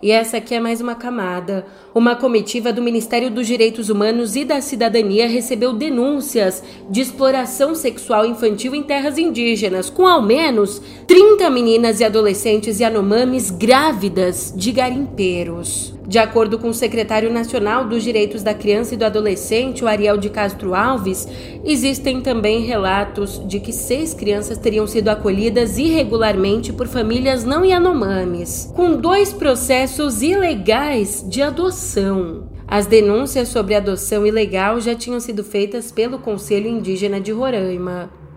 E 0.00 0.12
essa 0.12 0.36
aqui 0.36 0.54
é 0.54 0.60
mais 0.60 0.80
uma 0.80 0.94
camada. 0.94 1.66
Uma 1.92 2.14
comitiva 2.14 2.72
do 2.72 2.80
Ministério 2.80 3.30
dos 3.30 3.46
Direitos 3.46 3.90
Humanos 3.90 4.36
e 4.36 4.44
da 4.44 4.60
Cidadania 4.60 5.26
recebeu 5.26 5.72
denúncias 5.72 6.62
de 6.88 7.00
exploração 7.00 7.74
sexual 7.74 8.24
infantil 8.24 8.74
em 8.76 8.82
terras 8.82 9.18
indígenas, 9.18 9.90
com 9.90 10.06
ao 10.06 10.22
menos 10.22 10.80
30 11.06 11.50
meninas 11.50 11.98
e 11.98 12.04
adolescentes 12.04 12.78
Yanomamis 12.78 13.50
grávidas 13.50 14.52
de 14.56 14.70
garimpeiros. 14.70 15.97
De 16.08 16.18
acordo 16.18 16.58
com 16.58 16.70
o 16.70 16.74
secretário 16.74 17.30
nacional 17.30 17.86
dos 17.86 18.02
Direitos 18.02 18.42
da 18.42 18.54
Criança 18.54 18.94
e 18.94 18.96
do 18.96 19.04
Adolescente, 19.04 19.84
o 19.84 19.86
Ariel 19.86 20.16
de 20.16 20.30
Castro 20.30 20.74
Alves, 20.74 21.28
existem 21.62 22.22
também 22.22 22.64
relatos 22.64 23.46
de 23.46 23.60
que 23.60 23.74
seis 23.74 24.14
crianças 24.14 24.56
teriam 24.56 24.86
sido 24.86 25.10
acolhidas 25.10 25.76
irregularmente 25.76 26.72
por 26.72 26.88
famílias 26.88 27.44
não 27.44 27.62
Yanomamis, 27.62 28.72
com 28.74 28.96
dois 28.96 29.34
processos 29.34 30.22
ilegais 30.22 31.22
de 31.28 31.42
adoção. 31.42 32.48
As 32.66 32.86
denúncias 32.86 33.48
sobre 33.48 33.74
adoção 33.74 34.26
ilegal 34.26 34.80
já 34.80 34.94
tinham 34.94 35.20
sido 35.20 35.44
feitas 35.44 35.92
pelo 35.92 36.18
Conselho 36.18 36.68
Indígena 36.68 37.20
de 37.20 37.32
Roraima. 37.32 38.27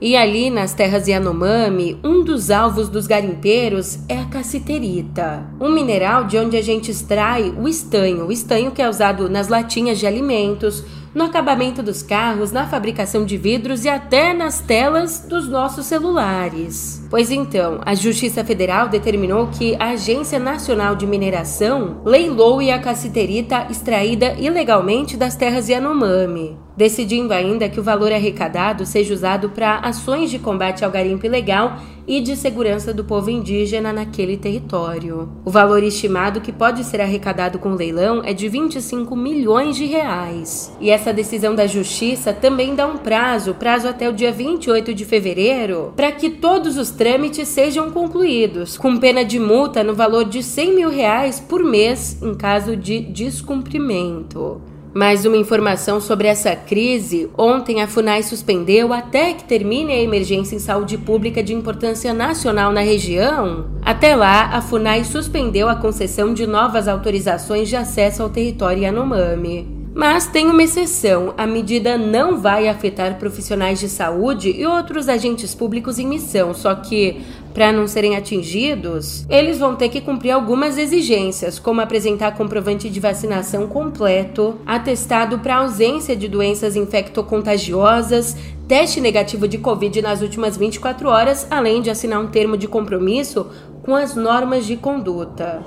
E 0.00 0.16
ali 0.16 0.48
nas 0.48 0.72
terras 0.72 1.06
Yanomami, 1.06 2.00
um 2.02 2.24
dos 2.24 2.50
alvos 2.50 2.88
dos 2.88 3.06
garimpeiros 3.06 3.98
é 4.08 4.16
a 4.16 4.24
cassiterita, 4.24 5.46
um 5.60 5.68
mineral 5.68 6.24
de 6.24 6.38
onde 6.38 6.56
a 6.56 6.62
gente 6.62 6.90
extrai 6.90 7.50
o 7.50 7.68
estanho, 7.68 8.26
o 8.26 8.32
estanho 8.32 8.70
que 8.70 8.80
é 8.80 8.88
usado 8.88 9.28
nas 9.28 9.48
latinhas 9.48 9.98
de 9.98 10.06
alimentos, 10.06 10.82
no 11.14 11.24
acabamento 11.24 11.82
dos 11.82 12.02
carros, 12.02 12.52
na 12.52 12.66
fabricação 12.66 13.24
de 13.24 13.36
vidros 13.36 13.84
e 13.84 13.88
até 13.88 14.32
nas 14.32 14.60
telas 14.60 15.26
dos 15.28 15.48
nossos 15.48 15.86
celulares. 15.86 17.04
Pois 17.10 17.30
então, 17.30 17.80
a 17.84 17.94
Justiça 17.94 18.44
Federal 18.44 18.88
determinou 18.88 19.48
que 19.48 19.74
a 19.78 19.90
Agência 19.90 20.38
Nacional 20.38 20.94
de 20.94 21.06
Mineração 21.06 22.00
leiloe 22.04 22.70
a 22.70 22.78
cassiterita 22.78 23.66
extraída 23.68 24.34
ilegalmente 24.38 25.16
das 25.16 25.34
terras 25.34 25.68
Yanomami, 25.68 26.56
decidindo 26.80 27.34
ainda 27.34 27.68
que 27.68 27.78
o 27.78 27.82
valor 27.82 28.10
arrecadado 28.10 28.86
seja 28.86 29.12
usado 29.12 29.50
para 29.50 29.80
ações 29.80 30.30
de 30.30 30.38
combate 30.38 30.82
ao 30.82 30.90
garimpo 30.90 31.26
ilegal 31.26 31.76
e 32.08 32.22
de 32.22 32.34
segurança 32.34 32.94
do 32.94 33.04
povo 33.04 33.28
indígena 33.28 33.92
naquele 33.92 34.34
território. 34.38 35.28
O 35.44 35.50
valor 35.50 35.82
estimado 35.82 36.40
que 36.40 36.50
pode 36.50 36.82
ser 36.84 37.02
arrecadado 37.02 37.58
com 37.58 37.72
o 37.72 37.76
leilão 37.76 38.22
é 38.24 38.32
de 38.32 38.48
25 38.48 39.14
milhões 39.14 39.76
de 39.76 39.84
reais. 39.84 40.74
E 40.80 40.88
essa 40.88 41.12
decisão 41.12 41.54
da 41.54 41.66
justiça 41.66 42.32
também 42.32 42.74
dá 42.74 42.86
um 42.86 42.96
prazo, 42.96 43.52
prazo 43.52 43.86
até 43.86 44.08
o 44.08 44.14
dia 44.14 44.32
28 44.32 44.94
de 44.94 45.04
fevereiro, 45.04 45.92
para 45.94 46.10
que 46.10 46.30
todos 46.30 46.78
os 46.78 46.88
trâmites 46.88 47.46
sejam 47.46 47.90
concluídos, 47.90 48.78
com 48.78 48.96
pena 48.96 49.22
de 49.22 49.38
multa 49.38 49.84
no 49.84 49.94
valor 49.94 50.24
de 50.24 50.42
100 50.42 50.74
mil 50.74 50.88
reais 50.88 51.38
por 51.38 51.62
mês 51.62 52.22
em 52.22 52.34
caso 52.34 52.74
de 52.74 53.00
descumprimento. 53.00 54.62
Mais 54.92 55.24
uma 55.24 55.36
informação 55.36 56.00
sobre 56.00 56.26
essa 56.26 56.56
crise: 56.56 57.30
ontem 57.38 57.80
a 57.80 57.86
FUNAI 57.86 58.24
suspendeu 58.24 58.92
até 58.92 59.32
que 59.32 59.44
termine 59.44 59.92
a 59.92 60.02
emergência 60.02 60.56
em 60.56 60.58
saúde 60.58 60.98
pública 60.98 61.42
de 61.42 61.54
importância 61.54 62.12
nacional 62.12 62.72
na 62.72 62.80
região. 62.80 63.66
Até 63.82 64.16
lá, 64.16 64.46
a 64.46 64.60
FUNAI 64.60 65.04
suspendeu 65.04 65.68
a 65.68 65.76
concessão 65.76 66.34
de 66.34 66.44
novas 66.44 66.88
autorizações 66.88 67.68
de 67.68 67.76
acesso 67.76 68.22
ao 68.22 68.30
território 68.30 68.82
Yanomami. 68.82 69.79
Mas 70.00 70.26
tem 70.26 70.46
uma 70.46 70.62
exceção: 70.62 71.34
a 71.36 71.46
medida 71.46 71.98
não 71.98 72.38
vai 72.38 72.68
afetar 72.68 73.18
profissionais 73.18 73.78
de 73.78 73.86
saúde 73.86 74.50
e 74.50 74.64
outros 74.64 75.10
agentes 75.10 75.54
públicos 75.54 75.98
em 75.98 76.06
missão, 76.06 76.54
só 76.54 76.74
que, 76.74 77.20
para 77.52 77.70
não 77.70 77.86
serem 77.86 78.16
atingidos, 78.16 79.26
eles 79.28 79.58
vão 79.58 79.76
ter 79.76 79.90
que 79.90 80.00
cumprir 80.00 80.30
algumas 80.30 80.78
exigências, 80.78 81.58
como 81.58 81.82
apresentar 81.82 82.34
comprovante 82.34 82.88
de 82.88 82.98
vacinação 82.98 83.66
completo, 83.66 84.58
atestado 84.64 85.40
para 85.40 85.56
ausência 85.56 86.16
de 86.16 86.28
doenças 86.28 86.76
infectocontagiosas, 86.76 88.34
teste 88.66 89.02
negativo 89.02 89.46
de 89.46 89.58
Covid 89.58 90.00
nas 90.00 90.22
últimas 90.22 90.56
24 90.56 91.10
horas, 91.10 91.46
além 91.50 91.82
de 91.82 91.90
assinar 91.90 92.22
um 92.22 92.28
termo 92.28 92.56
de 92.56 92.66
compromisso 92.66 93.48
com 93.82 93.94
as 93.94 94.16
normas 94.16 94.64
de 94.64 94.78
conduta. 94.78 95.62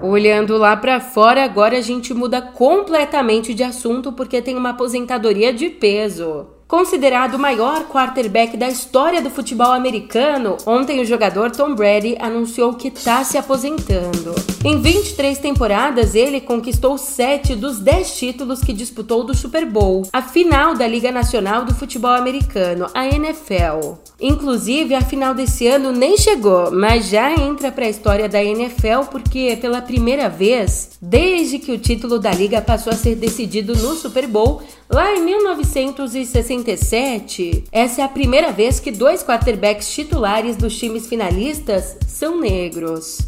Olhando 0.00 0.56
lá 0.56 0.76
para 0.76 1.00
fora, 1.00 1.42
agora 1.42 1.76
a 1.76 1.80
gente 1.80 2.14
muda 2.14 2.40
completamente 2.40 3.52
de 3.52 3.64
assunto 3.64 4.12
porque 4.12 4.40
tem 4.40 4.56
uma 4.56 4.70
aposentadoria 4.70 5.52
de 5.52 5.68
peso. 5.68 6.57
Considerado 6.68 7.36
o 7.36 7.38
maior 7.38 7.84
quarterback 7.84 8.54
da 8.54 8.68
história 8.68 9.22
do 9.22 9.30
futebol 9.30 9.72
americano, 9.72 10.58
ontem 10.66 11.00
o 11.00 11.04
jogador 11.04 11.50
Tom 11.50 11.74
Brady 11.74 12.14
anunciou 12.20 12.74
que 12.74 12.88
está 12.88 13.24
se 13.24 13.38
aposentando. 13.38 14.34
Em 14.62 14.78
23 14.78 15.38
temporadas, 15.38 16.14
ele 16.14 16.42
conquistou 16.42 16.98
7 16.98 17.56
dos 17.56 17.78
10 17.78 18.18
títulos 18.18 18.60
que 18.60 18.74
disputou 18.74 19.24
do 19.24 19.34
Super 19.34 19.64
Bowl, 19.64 20.06
a 20.12 20.20
final 20.20 20.74
da 20.74 20.86
Liga 20.86 21.10
Nacional 21.10 21.64
do 21.64 21.74
Futebol 21.74 22.10
Americano, 22.10 22.86
a 22.92 23.06
NFL. 23.06 23.94
Inclusive, 24.20 24.94
a 24.94 25.00
final 25.00 25.32
desse 25.32 25.66
ano 25.66 25.90
nem 25.90 26.18
chegou, 26.18 26.70
mas 26.70 27.08
já 27.08 27.32
entra 27.32 27.72
para 27.72 27.86
a 27.86 27.88
história 27.90 28.28
da 28.28 28.44
NFL 28.44 29.06
porque, 29.10 29.56
pela 29.58 29.80
primeira 29.80 30.28
vez, 30.28 30.98
desde 31.00 31.58
que 31.58 31.72
o 31.72 31.78
título 31.78 32.18
da 32.18 32.32
liga 32.32 32.60
passou 32.60 32.92
a 32.92 32.96
ser 32.96 33.14
decidido 33.14 33.74
no 33.74 33.94
Super 33.94 34.26
Bowl, 34.26 34.60
lá 34.90 35.14
em 35.14 35.22
1967, 36.58 37.64
essa 37.70 38.00
é 38.00 38.04
a 38.04 38.08
primeira 38.08 38.50
vez 38.52 38.80
que 38.80 38.90
dois 38.90 39.22
quarterbacks 39.22 39.90
titulares 39.90 40.56
dos 40.56 40.76
times 40.76 41.06
finalistas 41.06 41.96
são 42.06 42.40
negros. 42.40 43.18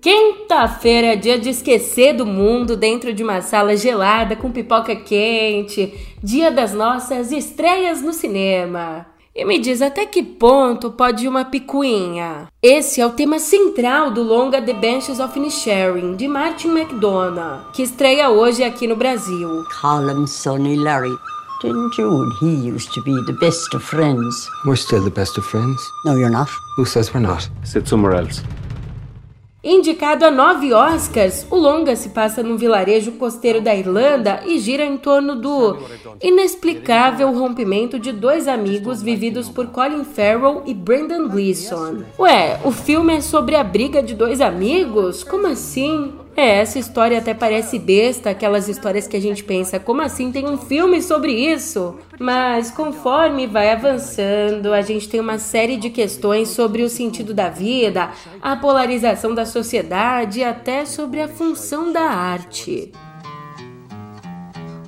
Quinta-feira 0.00 1.08
é 1.08 1.16
dia 1.16 1.38
de 1.38 1.50
esquecer 1.50 2.14
do 2.14 2.24
mundo 2.24 2.76
dentro 2.76 3.12
de 3.12 3.22
uma 3.22 3.42
sala 3.42 3.76
gelada 3.76 4.36
com 4.36 4.52
pipoca 4.52 4.94
quente, 4.94 5.92
dia 6.22 6.50
das 6.50 6.72
nossas 6.72 7.32
estreias 7.32 8.00
no 8.00 8.12
cinema. 8.12 9.15
E 9.38 9.44
me 9.44 9.58
diz 9.58 9.82
até 9.82 10.06
que 10.06 10.22
ponto 10.22 10.90
pode 10.90 11.26
ir 11.26 11.28
uma 11.28 11.44
picuinha. 11.44 12.48
Esse 12.62 13.02
é 13.02 13.06
o 13.06 13.10
tema 13.10 13.38
central 13.38 14.10
do 14.10 14.22
longa 14.22 14.62
The 14.62 14.72
Benches 14.72 15.20
of 15.20 15.38
Inisherin, 15.38 16.16
de 16.16 16.26
Martin 16.26 16.68
McDonough, 16.68 17.70
que 17.74 17.82
estreia 17.82 18.30
hoje 18.30 18.64
aqui 18.64 18.86
no 18.86 18.96
Brasil. 18.96 19.62
Call 19.78 20.26
Sonny 20.26 20.74
Larry. 20.76 21.14
Didn't 21.60 21.98
you 21.98 22.22
and 22.22 22.32
he 22.40 22.66
used 22.66 22.94
to 22.94 23.02
be 23.02 23.12
the 23.26 23.34
best 23.34 23.74
of 23.74 23.84
friends? 23.84 24.48
We're 24.64 24.74
still 24.74 25.04
the 25.04 25.10
best 25.10 25.36
of 25.36 25.44
friends. 25.44 25.82
No, 26.06 26.14
you're 26.16 26.30
not. 26.30 26.48
Who 26.78 26.86
says 26.86 27.12
we're 27.12 27.20
not? 27.20 27.46
Sit 27.62 27.86
somewhere 27.86 28.14
else. 28.14 28.42
Indicado 29.68 30.24
a 30.24 30.30
nove 30.30 30.72
Oscars, 30.72 31.44
o 31.50 31.56
longa 31.56 31.96
se 31.96 32.10
passa 32.10 32.40
num 32.40 32.56
vilarejo 32.56 33.10
costeiro 33.10 33.60
da 33.60 33.74
Irlanda 33.74 34.40
e 34.46 34.60
gira 34.60 34.84
em 34.84 34.96
torno 34.96 35.34
do 35.34 35.76
inexplicável 36.22 37.32
rompimento 37.32 37.98
de 37.98 38.12
dois 38.12 38.46
amigos 38.46 39.02
vividos 39.02 39.48
por 39.48 39.66
Colin 39.66 40.04
Farrell 40.04 40.62
e 40.66 40.72
Brendan 40.72 41.26
Gleeson. 41.26 42.04
Ué, 42.16 42.60
o 42.64 42.70
filme 42.70 43.16
é 43.16 43.20
sobre 43.20 43.56
a 43.56 43.64
briga 43.64 44.00
de 44.00 44.14
dois 44.14 44.40
amigos? 44.40 45.24
Como 45.24 45.48
assim? 45.48 46.12
É, 46.36 46.58
essa 46.58 46.78
história 46.78 47.16
até 47.16 47.32
parece 47.32 47.78
besta, 47.78 48.28
aquelas 48.28 48.68
histórias 48.68 49.08
que 49.08 49.16
a 49.16 49.20
gente 49.20 49.42
pensa, 49.42 49.80
como 49.80 50.02
assim 50.02 50.30
tem 50.30 50.46
um 50.46 50.58
filme 50.58 51.00
sobre 51.00 51.32
isso? 51.32 51.96
Mas 52.20 52.70
conforme 52.70 53.46
vai 53.46 53.72
avançando, 53.72 54.74
a 54.74 54.82
gente 54.82 55.08
tem 55.08 55.18
uma 55.18 55.38
série 55.38 55.78
de 55.78 55.88
questões 55.88 56.48
sobre 56.50 56.82
o 56.82 56.90
sentido 56.90 57.32
da 57.32 57.48
vida, 57.48 58.10
a 58.42 58.54
polarização 58.54 59.34
da 59.34 59.46
sociedade 59.46 60.40
e 60.40 60.44
até 60.44 60.84
sobre 60.84 61.22
a 61.22 61.28
função 61.28 61.90
da 61.90 62.02
arte. 62.02 62.92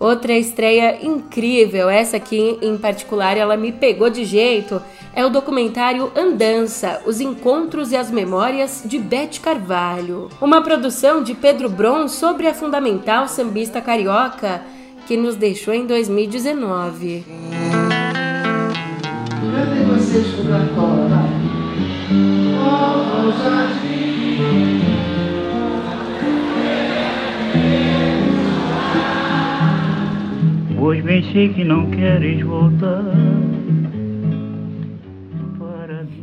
Outra 0.00 0.32
estreia 0.32 1.04
incrível, 1.04 1.88
essa 1.88 2.16
aqui 2.16 2.58
em 2.62 2.78
particular, 2.78 3.37
ela 3.37 3.56
me 3.56 3.72
pegou 3.72 4.08
de 4.08 4.24
jeito 4.24 4.80
é 5.18 5.24
o 5.26 5.30
documentário 5.30 6.12
Andança: 6.14 7.02
Os 7.04 7.20
Encontros 7.20 7.90
e 7.90 7.96
as 7.96 8.08
Memórias 8.08 8.82
de 8.84 9.00
Beth 9.00 9.40
Carvalho, 9.42 10.28
uma 10.40 10.62
produção 10.62 11.24
de 11.24 11.34
Pedro 11.34 11.68
Bron 11.68 12.06
sobre 12.06 12.46
a 12.46 12.54
fundamental 12.54 13.26
sambista 13.26 13.80
carioca 13.80 14.62
que 15.08 15.16
nos 15.16 15.34
deixou 15.34 15.74
em 15.74 15.87
2019. 15.87 17.24
Pois 30.88 31.05
bem 31.05 31.22
sei 31.35 31.53
que 31.53 31.62
não 31.64 31.90
queres 31.90 32.42
voltar 32.42 33.05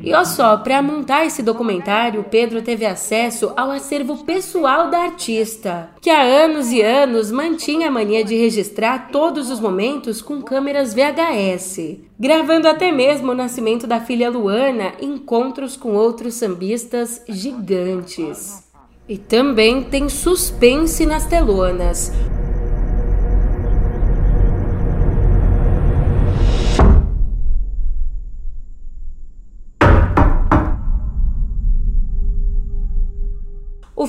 e 0.02 0.12
olha 0.12 0.26
só, 0.26 0.58
para 0.58 0.82
montar 0.82 1.24
esse 1.24 1.44
documentário, 1.44 2.26
Pedro 2.32 2.64
teve 2.64 2.84
acesso 2.84 3.54
ao 3.56 3.70
acervo 3.70 4.24
pessoal 4.24 4.90
da 4.90 5.04
artista, 5.04 5.92
que 6.02 6.10
há 6.10 6.20
anos 6.20 6.72
e 6.72 6.82
anos 6.82 7.32
mantinha 7.32 7.90
a 7.90 7.92
mania 7.92 8.24
de 8.24 8.36
registrar 8.36 9.10
todos 9.12 9.52
os 9.52 9.60
momentos 9.60 10.20
com 10.20 10.42
câmeras 10.42 10.96
VHS, 10.96 12.00
gravando 12.20 12.68
até 12.68 12.92
mesmo 12.92 13.34
o 13.34 13.36
nascimento 13.36 13.86
da 13.86 14.00
filha 14.00 14.32
Luana 14.32 14.94
encontros 15.00 15.78
com 15.78 15.94
outros 15.94 16.34
sambistas 16.34 17.24
gigantes. 17.30 18.64
E 19.08 19.16
também 19.16 19.84
tem 19.84 20.10
suspense 20.10 21.06
nas 21.06 21.28
telonas. 21.28 22.12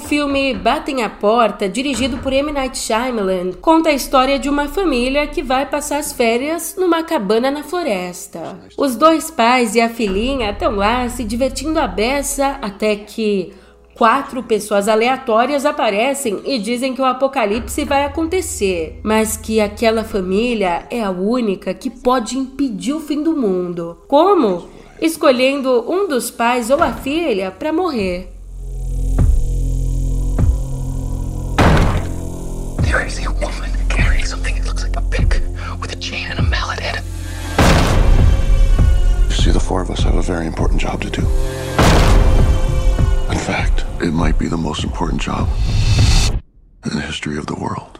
Filme 0.07 0.55
Batem 0.55 1.03
a 1.03 1.11
Porta, 1.11 1.69
dirigido 1.69 2.19
por 2.19 2.33
M. 2.33 2.53
Night 2.53 2.79
Shyamalan, 2.79 3.51
conta 3.61 3.89
a 3.89 3.93
história 3.93 4.39
de 4.39 4.49
uma 4.49 4.69
família 4.69 5.27
que 5.27 5.43
vai 5.43 5.67
passar 5.67 5.99
as 5.99 6.13
férias 6.13 6.77
numa 6.79 7.03
cabana 7.03 7.51
na 7.51 7.65
floresta. 7.65 8.57
Os 8.79 8.95
dois 8.95 9.33
pais 9.33 9.75
e 9.75 9.81
a 9.81 9.89
filhinha 9.89 10.51
estão 10.51 10.77
lá 10.77 11.09
se 11.09 11.25
divertindo 11.25 11.81
à 11.81 11.89
beça 11.89 12.57
até 12.63 12.95
que 12.95 13.53
quatro 13.97 14.45
pessoas 14.45 14.87
aleatórias 14.87 15.67
aparecem 15.67 16.41
e 16.45 16.57
dizem 16.61 16.95
que 16.95 17.01
o 17.01 17.05
apocalipse 17.05 17.85
vai 17.85 18.05
acontecer, 18.05 19.01
mas 19.03 19.37
que 19.37 19.61
aquela 19.61 20.05
família 20.05 20.87
é 20.89 21.03
a 21.03 21.11
única 21.11 21.75
que 21.75 21.91
pode 21.91 22.39
impedir 22.39 22.93
o 22.93 23.01
fim 23.01 23.25
do 23.25 23.37
mundo. 23.37 23.99
Como? 24.07 24.69
Escolhendo 25.01 25.85
um 25.91 26.07
dos 26.07 26.31
pais 26.31 26.71
ou 26.71 26.81
a 26.81 26.93
filha 26.93 27.51
para 27.51 27.73
morrer. 27.73 28.36
There 32.87 33.05
is 33.05 33.19
a 33.19 33.33
woman 33.33 33.71
carrying 33.89 34.25
something 34.25 34.55
that 34.55 34.65
looks 34.65 34.85
like 34.85 34.97
a 34.97 35.03
pick 35.03 35.43
with 35.81 35.93
a 35.93 35.97
chain 35.97 36.29
and 36.31 36.39
a 36.39 36.43
mallet 36.43 36.79
it. 36.81 37.03
You 39.29 39.35
see, 39.35 39.51
the 39.51 39.59
four 39.59 39.83
of 39.83 39.91
us 39.91 40.05
have 40.05 40.15
a 40.15 40.23
very 40.23 40.47
important 40.47 40.81
job 40.81 41.03
to 41.03 41.11
do. 41.11 41.23
In 43.29 43.39
fact, 43.39 43.85
it 44.01 44.13
might 44.13 44.39
be 44.39 44.47
the 44.47 44.57
most 44.57 44.85
important 44.85 45.21
job 45.21 45.49
in 46.85 46.93
the 46.95 47.03
history 47.03 47.37
of 47.37 47.47
the 47.47 47.57
world. 47.57 47.99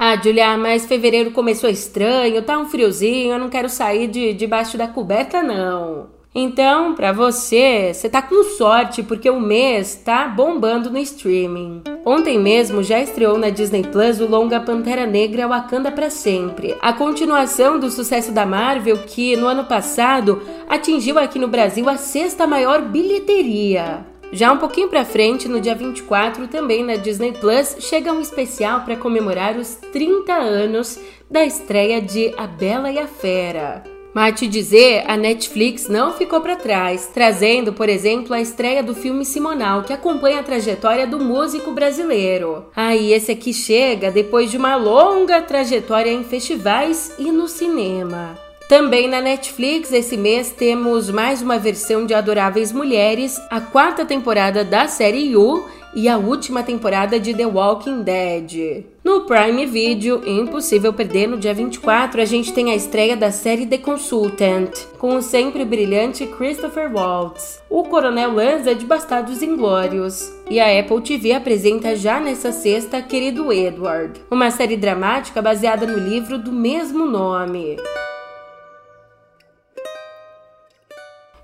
Ah, 0.00 0.16
Julia, 0.16 0.56
mas 0.56 0.84
fevereiro 0.86 1.30
começou 1.30 1.70
estranho, 1.70 2.42
tá 2.42 2.58
um 2.58 2.68
friozinho, 2.68 3.34
eu 3.34 3.38
não 3.38 3.48
quero 3.48 3.68
sair 3.68 4.08
de 4.08 4.34
debaixo 4.34 4.76
da 4.76 4.88
coberta, 4.88 5.44
não. 5.44 6.17
Então, 6.34 6.94
para 6.94 7.10
você, 7.10 7.92
você 7.92 8.08
tá 8.08 8.20
com 8.20 8.44
sorte 8.44 9.02
porque 9.02 9.30
o 9.30 9.40
mês 9.40 9.94
tá 9.96 10.28
bombando 10.28 10.90
no 10.90 10.98
streaming. 10.98 11.82
Ontem 12.04 12.38
mesmo 12.38 12.82
já 12.82 13.00
estreou 13.00 13.38
na 13.38 13.50
Disney 13.50 13.82
Plus 13.82 14.20
o 14.20 14.26
longa 14.26 14.60
Pantera 14.60 15.06
Negra 15.06 15.48
Wakanda 15.48 15.90
para 15.90 16.10
sempre, 16.10 16.76
a 16.80 16.92
continuação 16.92 17.78
do 17.78 17.90
sucesso 17.90 18.30
da 18.30 18.44
Marvel 18.44 18.98
que 19.06 19.36
no 19.36 19.46
ano 19.46 19.64
passado 19.64 20.42
atingiu 20.68 21.18
aqui 21.18 21.38
no 21.38 21.48
Brasil 21.48 21.88
a 21.88 21.96
sexta 21.96 22.46
maior 22.46 22.82
bilheteria. 22.82 24.06
Já 24.30 24.52
um 24.52 24.58
pouquinho 24.58 24.88
para 24.88 25.06
frente, 25.06 25.48
no 25.48 25.58
dia 25.58 25.74
24, 25.74 26.48
também 26.48 26.84
na 26.84 26.96
Disney 26.96 27.32
Plus, 27.32 27.76
chega 27.80 28.12
um 28.12 28.20
especial 28.20 28.82
para 28.82 28.94
comemorar 28.94 29.56
os 29.56 29.76
30 29.76 30.34
anos 30.34 31.00
da 31.30 31.44
estreia 31.46 32.00
de 32.02 32.34
A 32.36 32.46
Bela 32.46 32.92
e 32.92 32.98
a 32.98 33.06
Fera. 33.06 33.97
Mas 34.18 34.34
te 34.34 34.48
dizer, 34.48 35.04
a 35.06 35.16
Netflix 35.16 35.86
não 35.86 36.12
ficou 36.12 36.40
para 36.40 36.56
trás, 36.56 37.08
trazendo, 37.14 37.72
por 37.72 37.88
exemplo, 37.88 38.34
a 38.34 38.40
estreia 38.40 38.82
do 38.82 38.92
filme 38.92 39.24
Simonal, 39.24 39.84
que 39.84 39.92
acompanha 39.92 40.40
a 40.40 40.42
trajetória 40.42 41.06
do 41.06 41.20
músico 41.20 41.70
brasileiro. 41.70 42.66
Aí 42.74 43.14
ah, 43.14 43.16
esse 43.16 43.30
aqui 43.30 43.52
chega 43.52 44.10
depois 44.10 44.50
de 44.50 44.56
uma 44.56 44.74
longa 44.74 45.40
trajetória 45.42 46.10
em 46.10 46.24
festivais 46.24 47.14
e 47.16 47.30
no 47.30 47.46
cinema. 47.46 48.36
Também 48.68 49.06
na 49.06 49.20
Netflix, 49.20 49.92
esse 49.92 50.16
mês, 50.16 50.50
temos 50.50 51.08
mais 51.10 51.40
uma 51.40 51.56
versão 51.56 52.04
de 52.04 52.12
Adoráveis 52.12 52.72
Mulheres, 52.72 53.40
a 53.48 53.60
quarta 53.60 54.04
temporada 54.04 54.64
da 54.64 54.88
série 54.88 55.30
You 55.30 55.64
e 55.94 56.08
a 56.08 56.18
última 56.18 56.62
temporada 56.62 57.18
de 57.18 57.34
The 57.34 57.46
Walking 57.46 58.02
Dead. 58.02 58.84
No 59.02 59.22
Prime 59.22 59.66
Video, 59.66 60.22
impossível 60.26 60.92
perder, 60.92 61.26
no 61.26 61.38
dia 61.38 61.54
24, 61.54 62.20
a 62.20 62.24
gente 62.24 62.52
tem 62.52 62.70
a 62.70 62.74
estreia 62.74 63.16
da 63.16 63.30
série 63.30 63.66
The 63.66 63.78
Consultant, 63.78 64.70
com 64.98 65.16
o 65.16 65.22
sempre 65.22 65.64
brilhante 65.64 66.26
Christopher 66.26 66.92
Waltz, 66.92 67.62
o 67.70 67.84
Coronel 67.84 68.34
Lanza 68.34 68.74
de 68.74 68.84
Bastardos 68.84 69.42
Inglórios. 69.42 70.32
E 70.50 70.60
a 70.60 70.78
Apple 70.78 71.00
TV 71.00 71.32
apresenta 71.32 71.96
já 71.96 72.20
nessa 72.20 72.52
sexta 72.52 73.02
Querido 73.02 73.52
Edward, 73.52 74.20
uma 74.30 74.50
série 74.50 74.76
dramática 74.76 75.40
baseada 75.40 75.86
no 75.86 75.98
livro 75.98 76.38
do 76.38 76.52
mesmo 76.52 77.06
nome. 77.06 77.76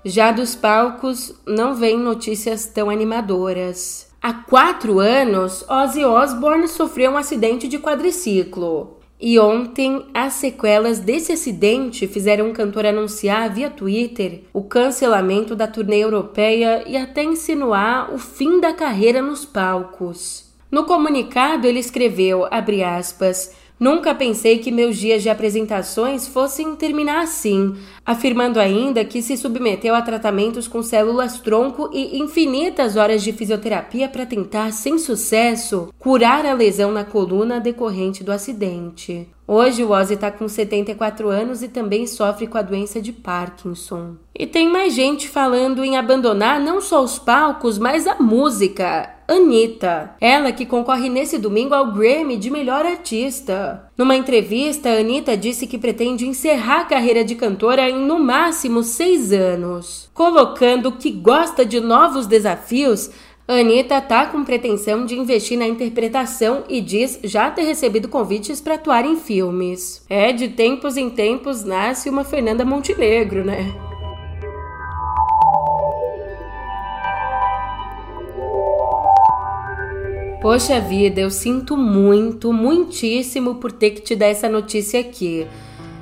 Já 0.07 0.31
dos 0.31 0.53
palcos, 0.53 1.33
não 1.47 1.73
vem 1.73 1.97
notícias 1.97 2.67
tão 2.67 2.91
animadoras. 2.91 4.04
Há 4.27 4.33
quatro 4.33 4.97
anos, 4.97 5.63
Ozzy 5.69 6.03
Osbourne 6.03 6.67
sofreu 6.67 7.11
um 7.11 7.17
acidente 7.17 7.67
de 7.67 7.77
quadriciclo. 7.77 8.97
E 9.21 9.37
ontem, 9.37 10.07
as 10.15 10.33
sequelas 10.33 10.97
desse 10.97 11.31
acidente 11.31 12.07
fizeram 12.07 12.49
o 12.49 12.51
cantor 12.51 12.87
anunciar 12.87 13.53
via 13.53 13.69
Twitter 13.69 14.41
o 14.51 14.63
cancelamento 14.63 15.55
da 15.55 15.67
turnê 15.67 15.99
europeia 15.99 16.83
e 16.87 16.97
até 16.97 17.23
insinuar 17.23 18.11
o 18.11 18.17
fim 18.17 18.59
da 18.59 18.73
carreira 18.73 19.21
nos 19.21 19.45
palcos. 19.45 20.51
No 20.71 20.85
comunicado, 20.85 21.67
ele 21.67 21.77
escreveu, 21.77 22.47
aspas, 22.49 23.51
Nunca 23.79 24.15
pensei 24.15 24.59
que 24.59 24.71
meus 24.71 24.97
dias 24.97 25.21
de 25.21 25.29
apresentações 25.29 26.27
fossem 26.27 26.75
terminar 26.75 27.21
assim, 27.21 27.75
afirmando 28.05 28.59
ainda 28.59 29.03
que 29.03 29.21
se 29.21 29.35
submeteu 29.35 29.93
a 29.93 30.01
tratamentos 30.01 30.67
com 30.67 30.81
células 30.81 31.39
tronco 31.39 31.89
e 31.91 32.17
infinitas 32.19 32.95
horas 32.95 33.21
de 33.21 33.33
fisioterapia 33.33 34.07
para 34.07 34.25
tentar, 34.25 34.71
sem 34.71 34.97
sucesso, 34.97 35.93
curar 35.99 36.45
a 36.45 36.53
lesão 36.53 36.91
na 36.91 37.03
coluna 37.03 37.59
decorrente 37.59 38.23
do 38.23 38.31
acidente. 38.31 39.27
Hoje 39.47 39.83
o 39.83 39.91
Ozzy 39.91 40.15
está 40.15 40.31
com 40.31 40.47
74 40.47 41.29
anos 41.29 41.61
e 41.61 41.67
também 41.67 42.07
sofre 42.07 42.47
com 42.47 42.57
a 42.57 42.63
doença 42.63 42.99
de 42.99 43.11
Parkinson. 43.13 44.15
E 44.33 44.47
tem 44.47 44.67
mais 44.67 44.93
gente 44.93 45.29
falando 45.29 45.83
em 45.83 45.97
abandonar 45.97 46.59
não 46.59 46.81
só 46.81 47.03
os 47.03 47.19
palcos, 47.19 47.77
mas 47.77 48.07
a 48.07 48.15
música. 48.15 49.14
Anitta, 49.27 50.15
ela 50.21 50.51
que 50.51 50.65
concorre 50.65 51.09
nesse 51.09 51.37
domingo 51.37 51.73
ao 51.73 51.91
Grammy 51.91 52.37
de 52.37 52.51
melhor 52.51 52.85
artista. 52.85 53.89
Numa 53.97 54.15
entrevista, 54.15 54.89
Anitta 54.89 55.35
disse 55.35 55.65
que 55.65 55.77
pretende 55.77 56.27
encerrar 56.27 56.81
a 56.81 56.85
carreira 56.85 57.23
de 57.23 57.35
cantora 57.35 57.89
em 57.89 57.99
no 57.99 58.19
máximo 58.19 58.83
seis 58.83 59.31
anos, 59.31 60.09
colocando 60.13 60.91
que 60.91 61.11
gosta 61.11 61.65
de 61.65 61.79
novos 61.79 62.27
desafios 62.27 63.09
Anitta 63.47 64.01
tá 64.01 64.25
com 64.25 64.43
pretensão 64.43 65.05
de 65.05 65.15
investir 65.15 65.57
na 65.57 65.67
interpretação 65.67 66.63
e 66.67 66.81
diz 66.81 67.19
já 67.23 67.51
ter 67.51 67.61
recebido 67.61 68.07
convites 68.07 68.59
para 68.59 68.73
atuar 68.73 69.05
em 69.05 69.17
filmes. 69.17 70.03
É, 70.09 70.33
de 70.33 70.47
tempos 70.47 70.97
em 70.97 71.11
tempos 71.11 71.63
nasce 71.63 72.09
uma 72.09 72.23
Fernanda 72.23 72.65
Montenegro, 72.65 73.45
né? 73.45 73.71
Poxa 80.45 80.79
vida, 80.79 81.19
eu 81.19 81.31
sinto 81.31 81.75
muito, 81.75 82.53
muitíssimo 82.53 83.55
por 83.55 83.71
ter 83.71 83.89
que 83.89 84.01
te 84.01 84.15
dar 84.15 84.27
essa 84.27 84.47
notícia 84.47 84.99
aqui. 84.99 85.47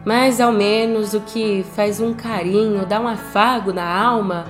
Mas 0.04 0.42
ao 0.42 0.52
menos 0.52 1.14
o 1.14 1.22
que 1.22 1.64
faz 1.74 2.02
um 2.02 2.14
carinho, 2.14 2.86
dá 2.86 3.00
um 3.00 3.08
afago 3.08 3.72
na 3.72 3.86
alma 3.86 4.44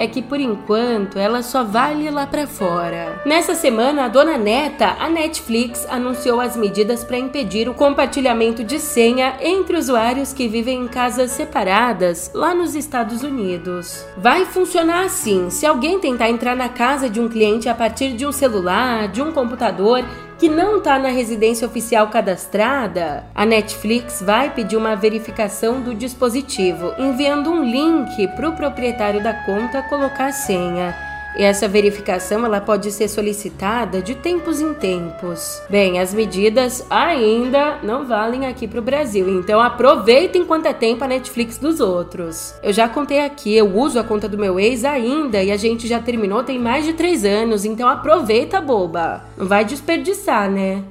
é 0.00 0.06
que 0.06 0.22
por 0.22 0.40
enquanto 0.40 1.18
ela 1.18 1.42
só 1.42 1.62
vale 1.62 2.10
lá 2.10 2.26
para 2.26 2.46
fora. 2.46 3.20
Nessa 3.26 3.54
semana, 3.54 4.06
a 4.06 4.08
dona 4.08 4.38
Neta, 4.38 4.96
a 4.98 5.10
Netflix 5.10 5.86
anunciou 5.90 6.40
as 6.40 6.56
medidas 6.56 7.04
para 7.04 7.18
impedir 7.18 7.68
o 7.68 7.74
compartilhamento 7.74 8.64
de 8.64 8.80
senha 8.80 9.36
entre 9.42 9.76
usuários 9.76 10.32
que 10.32 10.48
vivem 10.48 10.80
em 10.84 10.88
casas 10.88 11.32
separadas 11.32 12.30
lá 12.32 12.54
nos 12.54 12.74
Estados 12.74 13.22
Unidos. 13.22 14.06
Vai 14.16 14.46
funcionar 14.46 15.04
assim: 15.04 15.50
se 15.50 15.66
alguém 15.66 16.00
tentar 16.00 16.30
entrar 16.30 16.56
na 16.56 16.70
casa 16.70 17.10
de 17.10 17.20
um 17.20 17.28
cliente 17.28 17.68
a 17.68 17.74
partir 17.74 18.14
de 18.14 18.24
um 18.24 18.32
celular, 18.32 19.06
de 19.08 19.20
um 19.20 19.32
computador 19.32 20.02
que 20.40 20.48
não 20.48 20.78
está 20.78 20.98
na 20.98 21.10
residência 21.10 21.68
oficial 21.68 22.08
cadastrada, 22.08 23.26
a 23.34 23.44
Netflix 23.44 24.22
vai 24.22 24.48
pedir 24.48 24.74
uma 24.74 24.96
verificação 24.96 25.82
do 25.82 25.94
dispositivo, 25.94 26.94
enviando 26.98 27.50
um 27.50 27.62
link 27.62 28.26
para 28.28 28.48
o 28.48 28.56
proprietário 28.56 29.22
da 29.22 29.34
conta 29.44 29.82
colocar 29.82 30.28
a 30.28 30.32
senha. 30.32 31.09
E 31.36 31.42
essa 31.42 31.68
verificação 31.68 32.44
ela 32.44 32.60
pode 32.60 32.90
ser 32.90 33.08
solicitada 33.08 34.02
de 34.02 34.14
tempos 34.14 34.60
em 34.60 34.74
tempos. 34.74 35.62
Bem, 35.70 36.00
as 36.00 36.12
medidas 36.12 36.84
ainda 36.90 37.78
não 37.82 38.04
valem 38.04 38.46
aqui 38.46 38.66
para 38.66 38.80
o 38.80 38.82
Brasil, 38.82 39.28
então 39.38 39.60
aproveita 39.60 40.36
enquanto 40.36 40.66
é 40.66 40.72
tempo 40.72 41.04
a 41.04 41.08
Netflix 41.08 41.56
dos 41.56 41.80
outros. 41.80 42.54
Eu 42.62 42.72
já 42.72 42.88
contei 42.88 43.20
aqui, 43.20 43.54
eu 43.56 43.72
uso 43.76 43.98
a 43.98 44.04
conta 44.04 44.28
do 44.28 44.38
meu 44.38 44.58
ex 44.58 44.84
ainda 44.84 45.42
e 45.42 45.52
a 45.52 45.56
gente 45.56 45.86
já 45.86 46.00
terminou 46.00 46.42
tem 46.42 46.58
mais 46.58 46.84
de 46.84 46.94
três 46.94 47.24
anos, 47.24 47.64
então 47.64 47.88
aproveita, 47.88 48.60
boba. 48.60 49.24
Não 49.36 49.46
vai 49.46 49.64
desperdiçar, 49.64 50.50
né? 50.50 50.82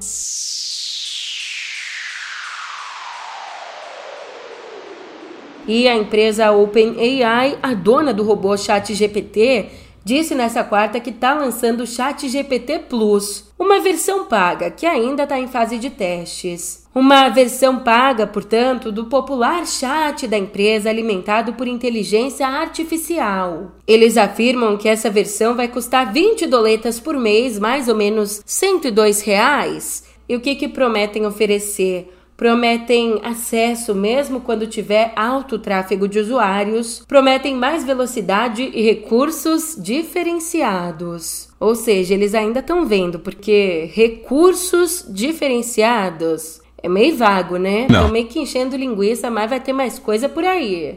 E 5.68 5.88
a 5.88 5.96
empresa 5.96 6.52
OpenAI, 6.52 7.60
a 7.62 7.76
dona 7.76 8.12
do 8.12 8.24
robô 8.24 8.58
ChatGPT, 8.58 9.68
disse 10.10 10.34
nessa 10.34 10.64
quarta 10.64 11.00
que 11.00 11.12
está 11.12 11.36
lançando 11.36 11.82
o 11.82 11.88
Chat 11.88 12.28
GPT 12.28 12.80
Plus, 12.90 13.54
uma 13.60 13.80
versão 13.80 14.26
paga 14.26 14.72
que 14.72 14.84
ainda 14.84 15.22
está 15.22 15.40
em 15.40 15.48
fase 15.48 15.78
de 15.78 15.92
testes. 15.92 16.88
Uma 16.96 17.30
versão 17.30 17.78
paga, 17.78 18.26
portanto, 18.26 18.92
do 18.92 19.06
popular 19.06 19.68
chat 19.68 20.28
da 20.28 20.36
empresa 20.36 20.90
alimentado 20.90 21.54
por 21.54 21.68
inteligência 21.68 22.48
artificial. 22.48 23.74
Eles 23.88 24.18
afirmam 24.18 24.78
que 24.78 24.90
essa 24.90 25.12
versão 25.12 25.56
vai 25.56 25.68
custar 25.68 26.12
20 26.12 26.48
doletas 26.48 27.00
por 27.00 27.16
mês, 27.16 27.60
mais 27.60 27.88
ou 27.88 27.94
menos 27.94 28.42
102 28.44 29.22
reais. 29.22 30.04
E 30.28 30.36
o 30.36 30.40
que, 30.40 30.56
que 30.56 30.68
prometem 30.68 31.28
oferecer? 31.28 32.12
Prometem 32.40 33.20
acesso 33.22 33.94
mesmo 33.94 34.40
quando 34.40 34.66
tiver 34.66 35.12
alto 35.14 35.60
tráfego 35.60 36.08
de 36.08 36.20
usuários, 36.20 37.04
prometem 37.06 37.54
mais 37.54 37.84
velocidade 37.84 38.64
e 38.74 38.82
recursos 38.82 39.76
diferenciados. 39.78 41.50
Ou 41.60 41.76
seja, 41.76 42.14
eles 42.14 42.34
ainda 42.34 42.62
estão 42.62 42.86
vendo, 42.86 43.20
porque 43.20 43.92
recursos 43.94 45.06
diferenciados 45.10 46.62
é 46.82 46.88
meio 46.88 47.18
vago, 47.18 47.58
né? 47.58 47.88
Não. 47.90 48.06
Tô 48.06 48.14
meio 48.14 48.28
que 48.28 48.40
enchendo 48.40 48.78
linguiça, 48.78 49.30
mas 49.30 49.50
vai 49.50 49.60
ter 49.60 49.74
mais 49.74 50.00
coisa 50.00 50.30
por 50.30 50.46
aí. 50.46 50.96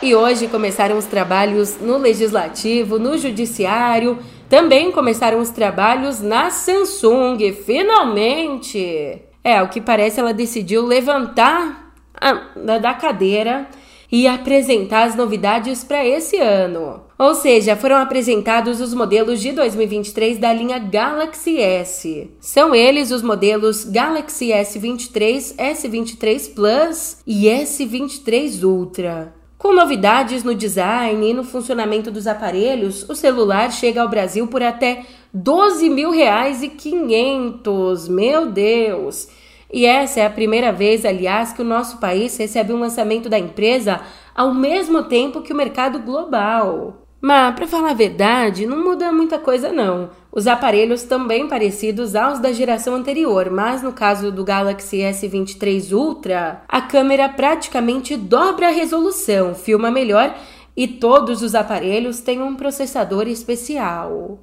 E 0.00 0.14
hoje 0.14 0.46
começaram 0.46 0.96
os 0.96 1.06
trabalhos 1.06 1.80
no 1.80 1.98
legislativo, 1.98 2.96
no 2.96 3.18
judiciário, 3.18 4.20
também 4.48 4.92
começaram 4.92 5.40
os 5.40 5.50
trabalhos 5.50 6.20
na 6.20 6.50
Samsung, 6.50 7.52
finalmente! 7.52 9.22
É, 9.42 9.62
o 9.62 9.68
que 9.68 9.80
parece 9.80 10.18
ela 10.18 10.34
decidiu 10.34 10.84
levantar 10.84 11.92
a, 12.14 12.32
da 12.78 12.94
cadeira 12.94 13.68
e 14.10 14.26
apresentar 14.26 15.04
as 15.04 15.14
novidades 15.14 15.84
para 15.84 16.04
esse 16.04 16.36
ano. 16.36 17.04
Ou 17.18 17.34
seja, 17.34 17.76
foram 17.76 17.96
apresentados 17.96 18.80
os 18.80 18.92
modelos 18.92 19.40
de 19.40 19.52
2023 19.52 20.38
da 20.38 20.52
linha 20.52 20.78
Galaxy 20.78 21.58
S. 21.58 22.30
São 22.40 22.74
eles 22.74 23.10
os 23.10 23.22
modelos 23.22 23.84
Galaxy 23.84 24.48
S23, 24.48 25.56
S23 25.56 26.54
Plus 26.54 27.18
e 27.26 27.46
S23 27.46 28.62
Ultra. 28.62 29.34
Com 29.58 29.72
novidades 29.72 30.44
no 30.44 30.54
design 30.54 31.30
e 31.30 31.32
no 31.32 31.42
funcionamento 31.42 32.10
dos 32.10 32.26
aparelhos, 32.26 33.08
o 33.08 33.14
celular 33.14 33.72
chega 33.72 34.02
ao 34.02 34.08
Brasil 34.08 34.46
por 34.48 34.62
até 34.62 35.06
12 35.32 35.88
mil 35.88 36.10
reais 36.10 36.62
e 36.62 36.68
500. 36.68 38.08
Meu 38.08 38.50
Deus! 38.50 39.28
E 39.72 39.86
essa 39.86 40.20
é 40.20 40.26
a 40.26 40.30
primeira 40.30 40.72
vez, 40.72 41.04
aliás, 41.04 41.52
que 41.52 41.62
o 41.62 41.64
nosso 41.64 41.96
país 41.98 42.36
recebe 42.36 42.72
um 42.72 42.80
lançamento 42.80 43.28
da 43.28 43.38
empresa 43.38 44.00
ao 44.34 44.52
mesmo 44.54 45.04
tempo 45.04 45.40
que 45.40 45.52
o 45.52 45.56
mercado 45.56 46.00
global. 46.00 47.05
Mas, 47.26 47.56
para 47.56 47.66
falar 47.66 47.90
a 47.90 47.92
verdade, 47.92 48.66
não 48.66 48.84
muda 48.84 49.10
muita 49.10 49.36
coisa 49.36 49.72
não. 49.72 50.10
Os 50.30 50.46
aparelhos 50.46 51.02
também 51.02 51.48
parecidos 51.48 52.14
aos 52.14 52.38
da 52.38 52.52
geração 52.52 52.94
anterior, 52.94 53.50
mas 53.50 53.82
no 53.82 53.92
caso 53.92 54.30
do 54.30 54.44
Galaxy 54.44 54.98
S23 54.98 55.90
Ultra, 55.92 56.62
a 56.68 56.80
câmera 56.80 57.28
praticamente 57.28 58.16
dobra 58.16 58.68
a 58.68 58.70
resolução, 58.70 59.56
filma 59.56 59.90
melhor 59.90 60.38
e 60.76 60.86
todos 60.86 61.42
os 61.42 61.56
aparelhos 61.56 62.20
têm 62.20 62.40
um 62.40 62.54
processador 62.54 63.26
especial. 63.26 64.38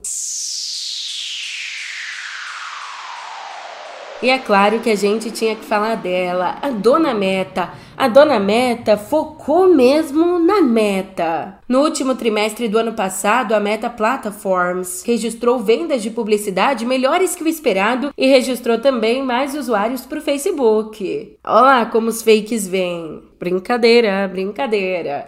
E 4.22 4.30
é 4.30 4.38
claro 4.38 4.82
que 4.82 4.90
a 4.90 4.96
gente 4.96 5.32
tinha 5.32 5.56
que 5.56 5.64
falar 5.64 5.96
dela, 5.96 6.58
a 6.62 6.70
Dona 6.70 7.14
Meta. 7.14 7.70
A 7.96 8.08
Dona 8.08 8.40
Meta 8.40 8.98
focou 8.98 9.68
mesmo 9.68 10.40
na 10.40 10.62
meta. 10.62 11.60
No 11.70 11.82
último 11.82 12.16
trimestre 12.16 12.68
do 12.68 12.78
ano 12.78 12.94
passado, 12.94 13.54
a 13.54 13.60
Meta 13.60 13.90
Platforms 13.90 15.04
registrou 15.06 15.60
vendas 15.60 16.02
de 16.02 16.10
publicidade 16.10 16.86
melhores 16.86 17.36
que 17.36 17.44
o 17.44 17.48
esperado 17.48 18.12
e 18.18 18.26
registrou 18.28 18.80
também 18.80 19.22
mais 19.22 19.56
usuários 19.56 20.06
para 20.06 20.18
o 20.18 20.22
Facebook. 20.22 21.38
Olha 21.44 21.62
lá 21.62 21.86
como 21.86 22.08
os 22.08 22.24
fakes 22.24 22.68
vêm. 22.68 23.22
Brincadeira, 23.40 24.28
brincadeira. 24.28 25.28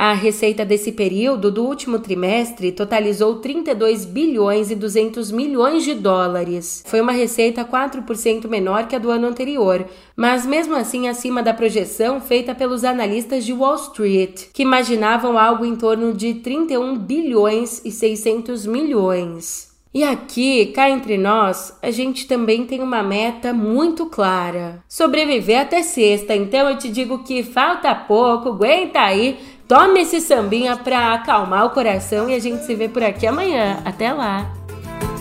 A 0.00 0.12
receita 0.12 0.64
desse 0.64 0.92
período 0.92 1.50
do 1.50 1.64
último 1.64 1.98
trimestre 1.98 2.70
totalizou 2.70 3.40
32 3.40 4.04
bilhões 4.04 4.70
e 4.70 4.76
200 4.76 5.32
milhões 5.32 5.82
de 5.82 5.92
dólares. 5.92 6.84
Foi 6.86 7.00
uma 7.00 7.10
receita 7.10 7.64
4% 7.64 8.46
menor 8.46 8.86
que 8.86 8.94
a 8.94 8.98
do 9.00 9.10
ano 9.10 9.26
anterior, 9.26 9.84
mas 10.14 10.46
mesmo 10.46 10.76
assim 10.76 11.08
acima 11.08 11.42
da 11.42 11.52
projeção 11.52 12.20
feita 12.20 12.54
pelos 12.54 12.84
analistas 12.84 13.44
de 13.44 13.52
Wall 13.52 13.74
Street, 13.74 14.44
que 14.54 14.62
imaginavam 14.62 15.36
algo 15.36 15.64
em 15.64 15.74
torno 15.74 16.14
de 16.14 16.34
31 16.34 16.96
bilhões 16.96 17.84
e 17.84 17.90
600 17.90 18.66
milhões. 18.66 19.68
E 19.92 20.04
aqui, 20.04 20.66
cá 20.66 20.90
entre 20.90 21.16
nós, 21.16 21.76
a 21.82 21.90
gente 21.90 22.28
também 22.28 22.66
tem 22.66 22.80
uma 22.80 23.02
meta 23.02 23.54
muito 23.54 24.06
clara: 24.06 24.84
sobreviver 24.86 25.60
até 25.60 25.82
sexta. 25.82 26.36
Então 26.36 26.68
eu 26.68 26.76
te 26.76 26.90
digo 26.90 27.24
que 27.24 27.42
falta 27.42 27.94
pouco, 27.94 28.50
aguenta 28.50 29.00
aí, 29.00 29.38
Tome 29.68 30.00
esse 30.00 30.22
sambinha 30.22 30.78
pra 30.78 31.12
acalmar 31.12 31.66
o 31.66 31.70
coração 31.70 32.30
e 32.30 32.34
a 32.34 32.38
gente 32.38 32.64
se 32.64 32.74
vê 32.74 32.88
por 32.88 33.02
aqui 33.02 33.26
amanhã. 33.26 33.82
Até 33.84 34.10
lá! 34.10 34.50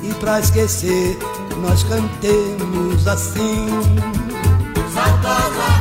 E 0.02 0.14
pra 0.22 0.40
esquecer, 0.40 1.18
nós 1.62 1.84
cantemos 1.84 3.06
assim. 3.06 3.68
Saudosa 4.94 5.77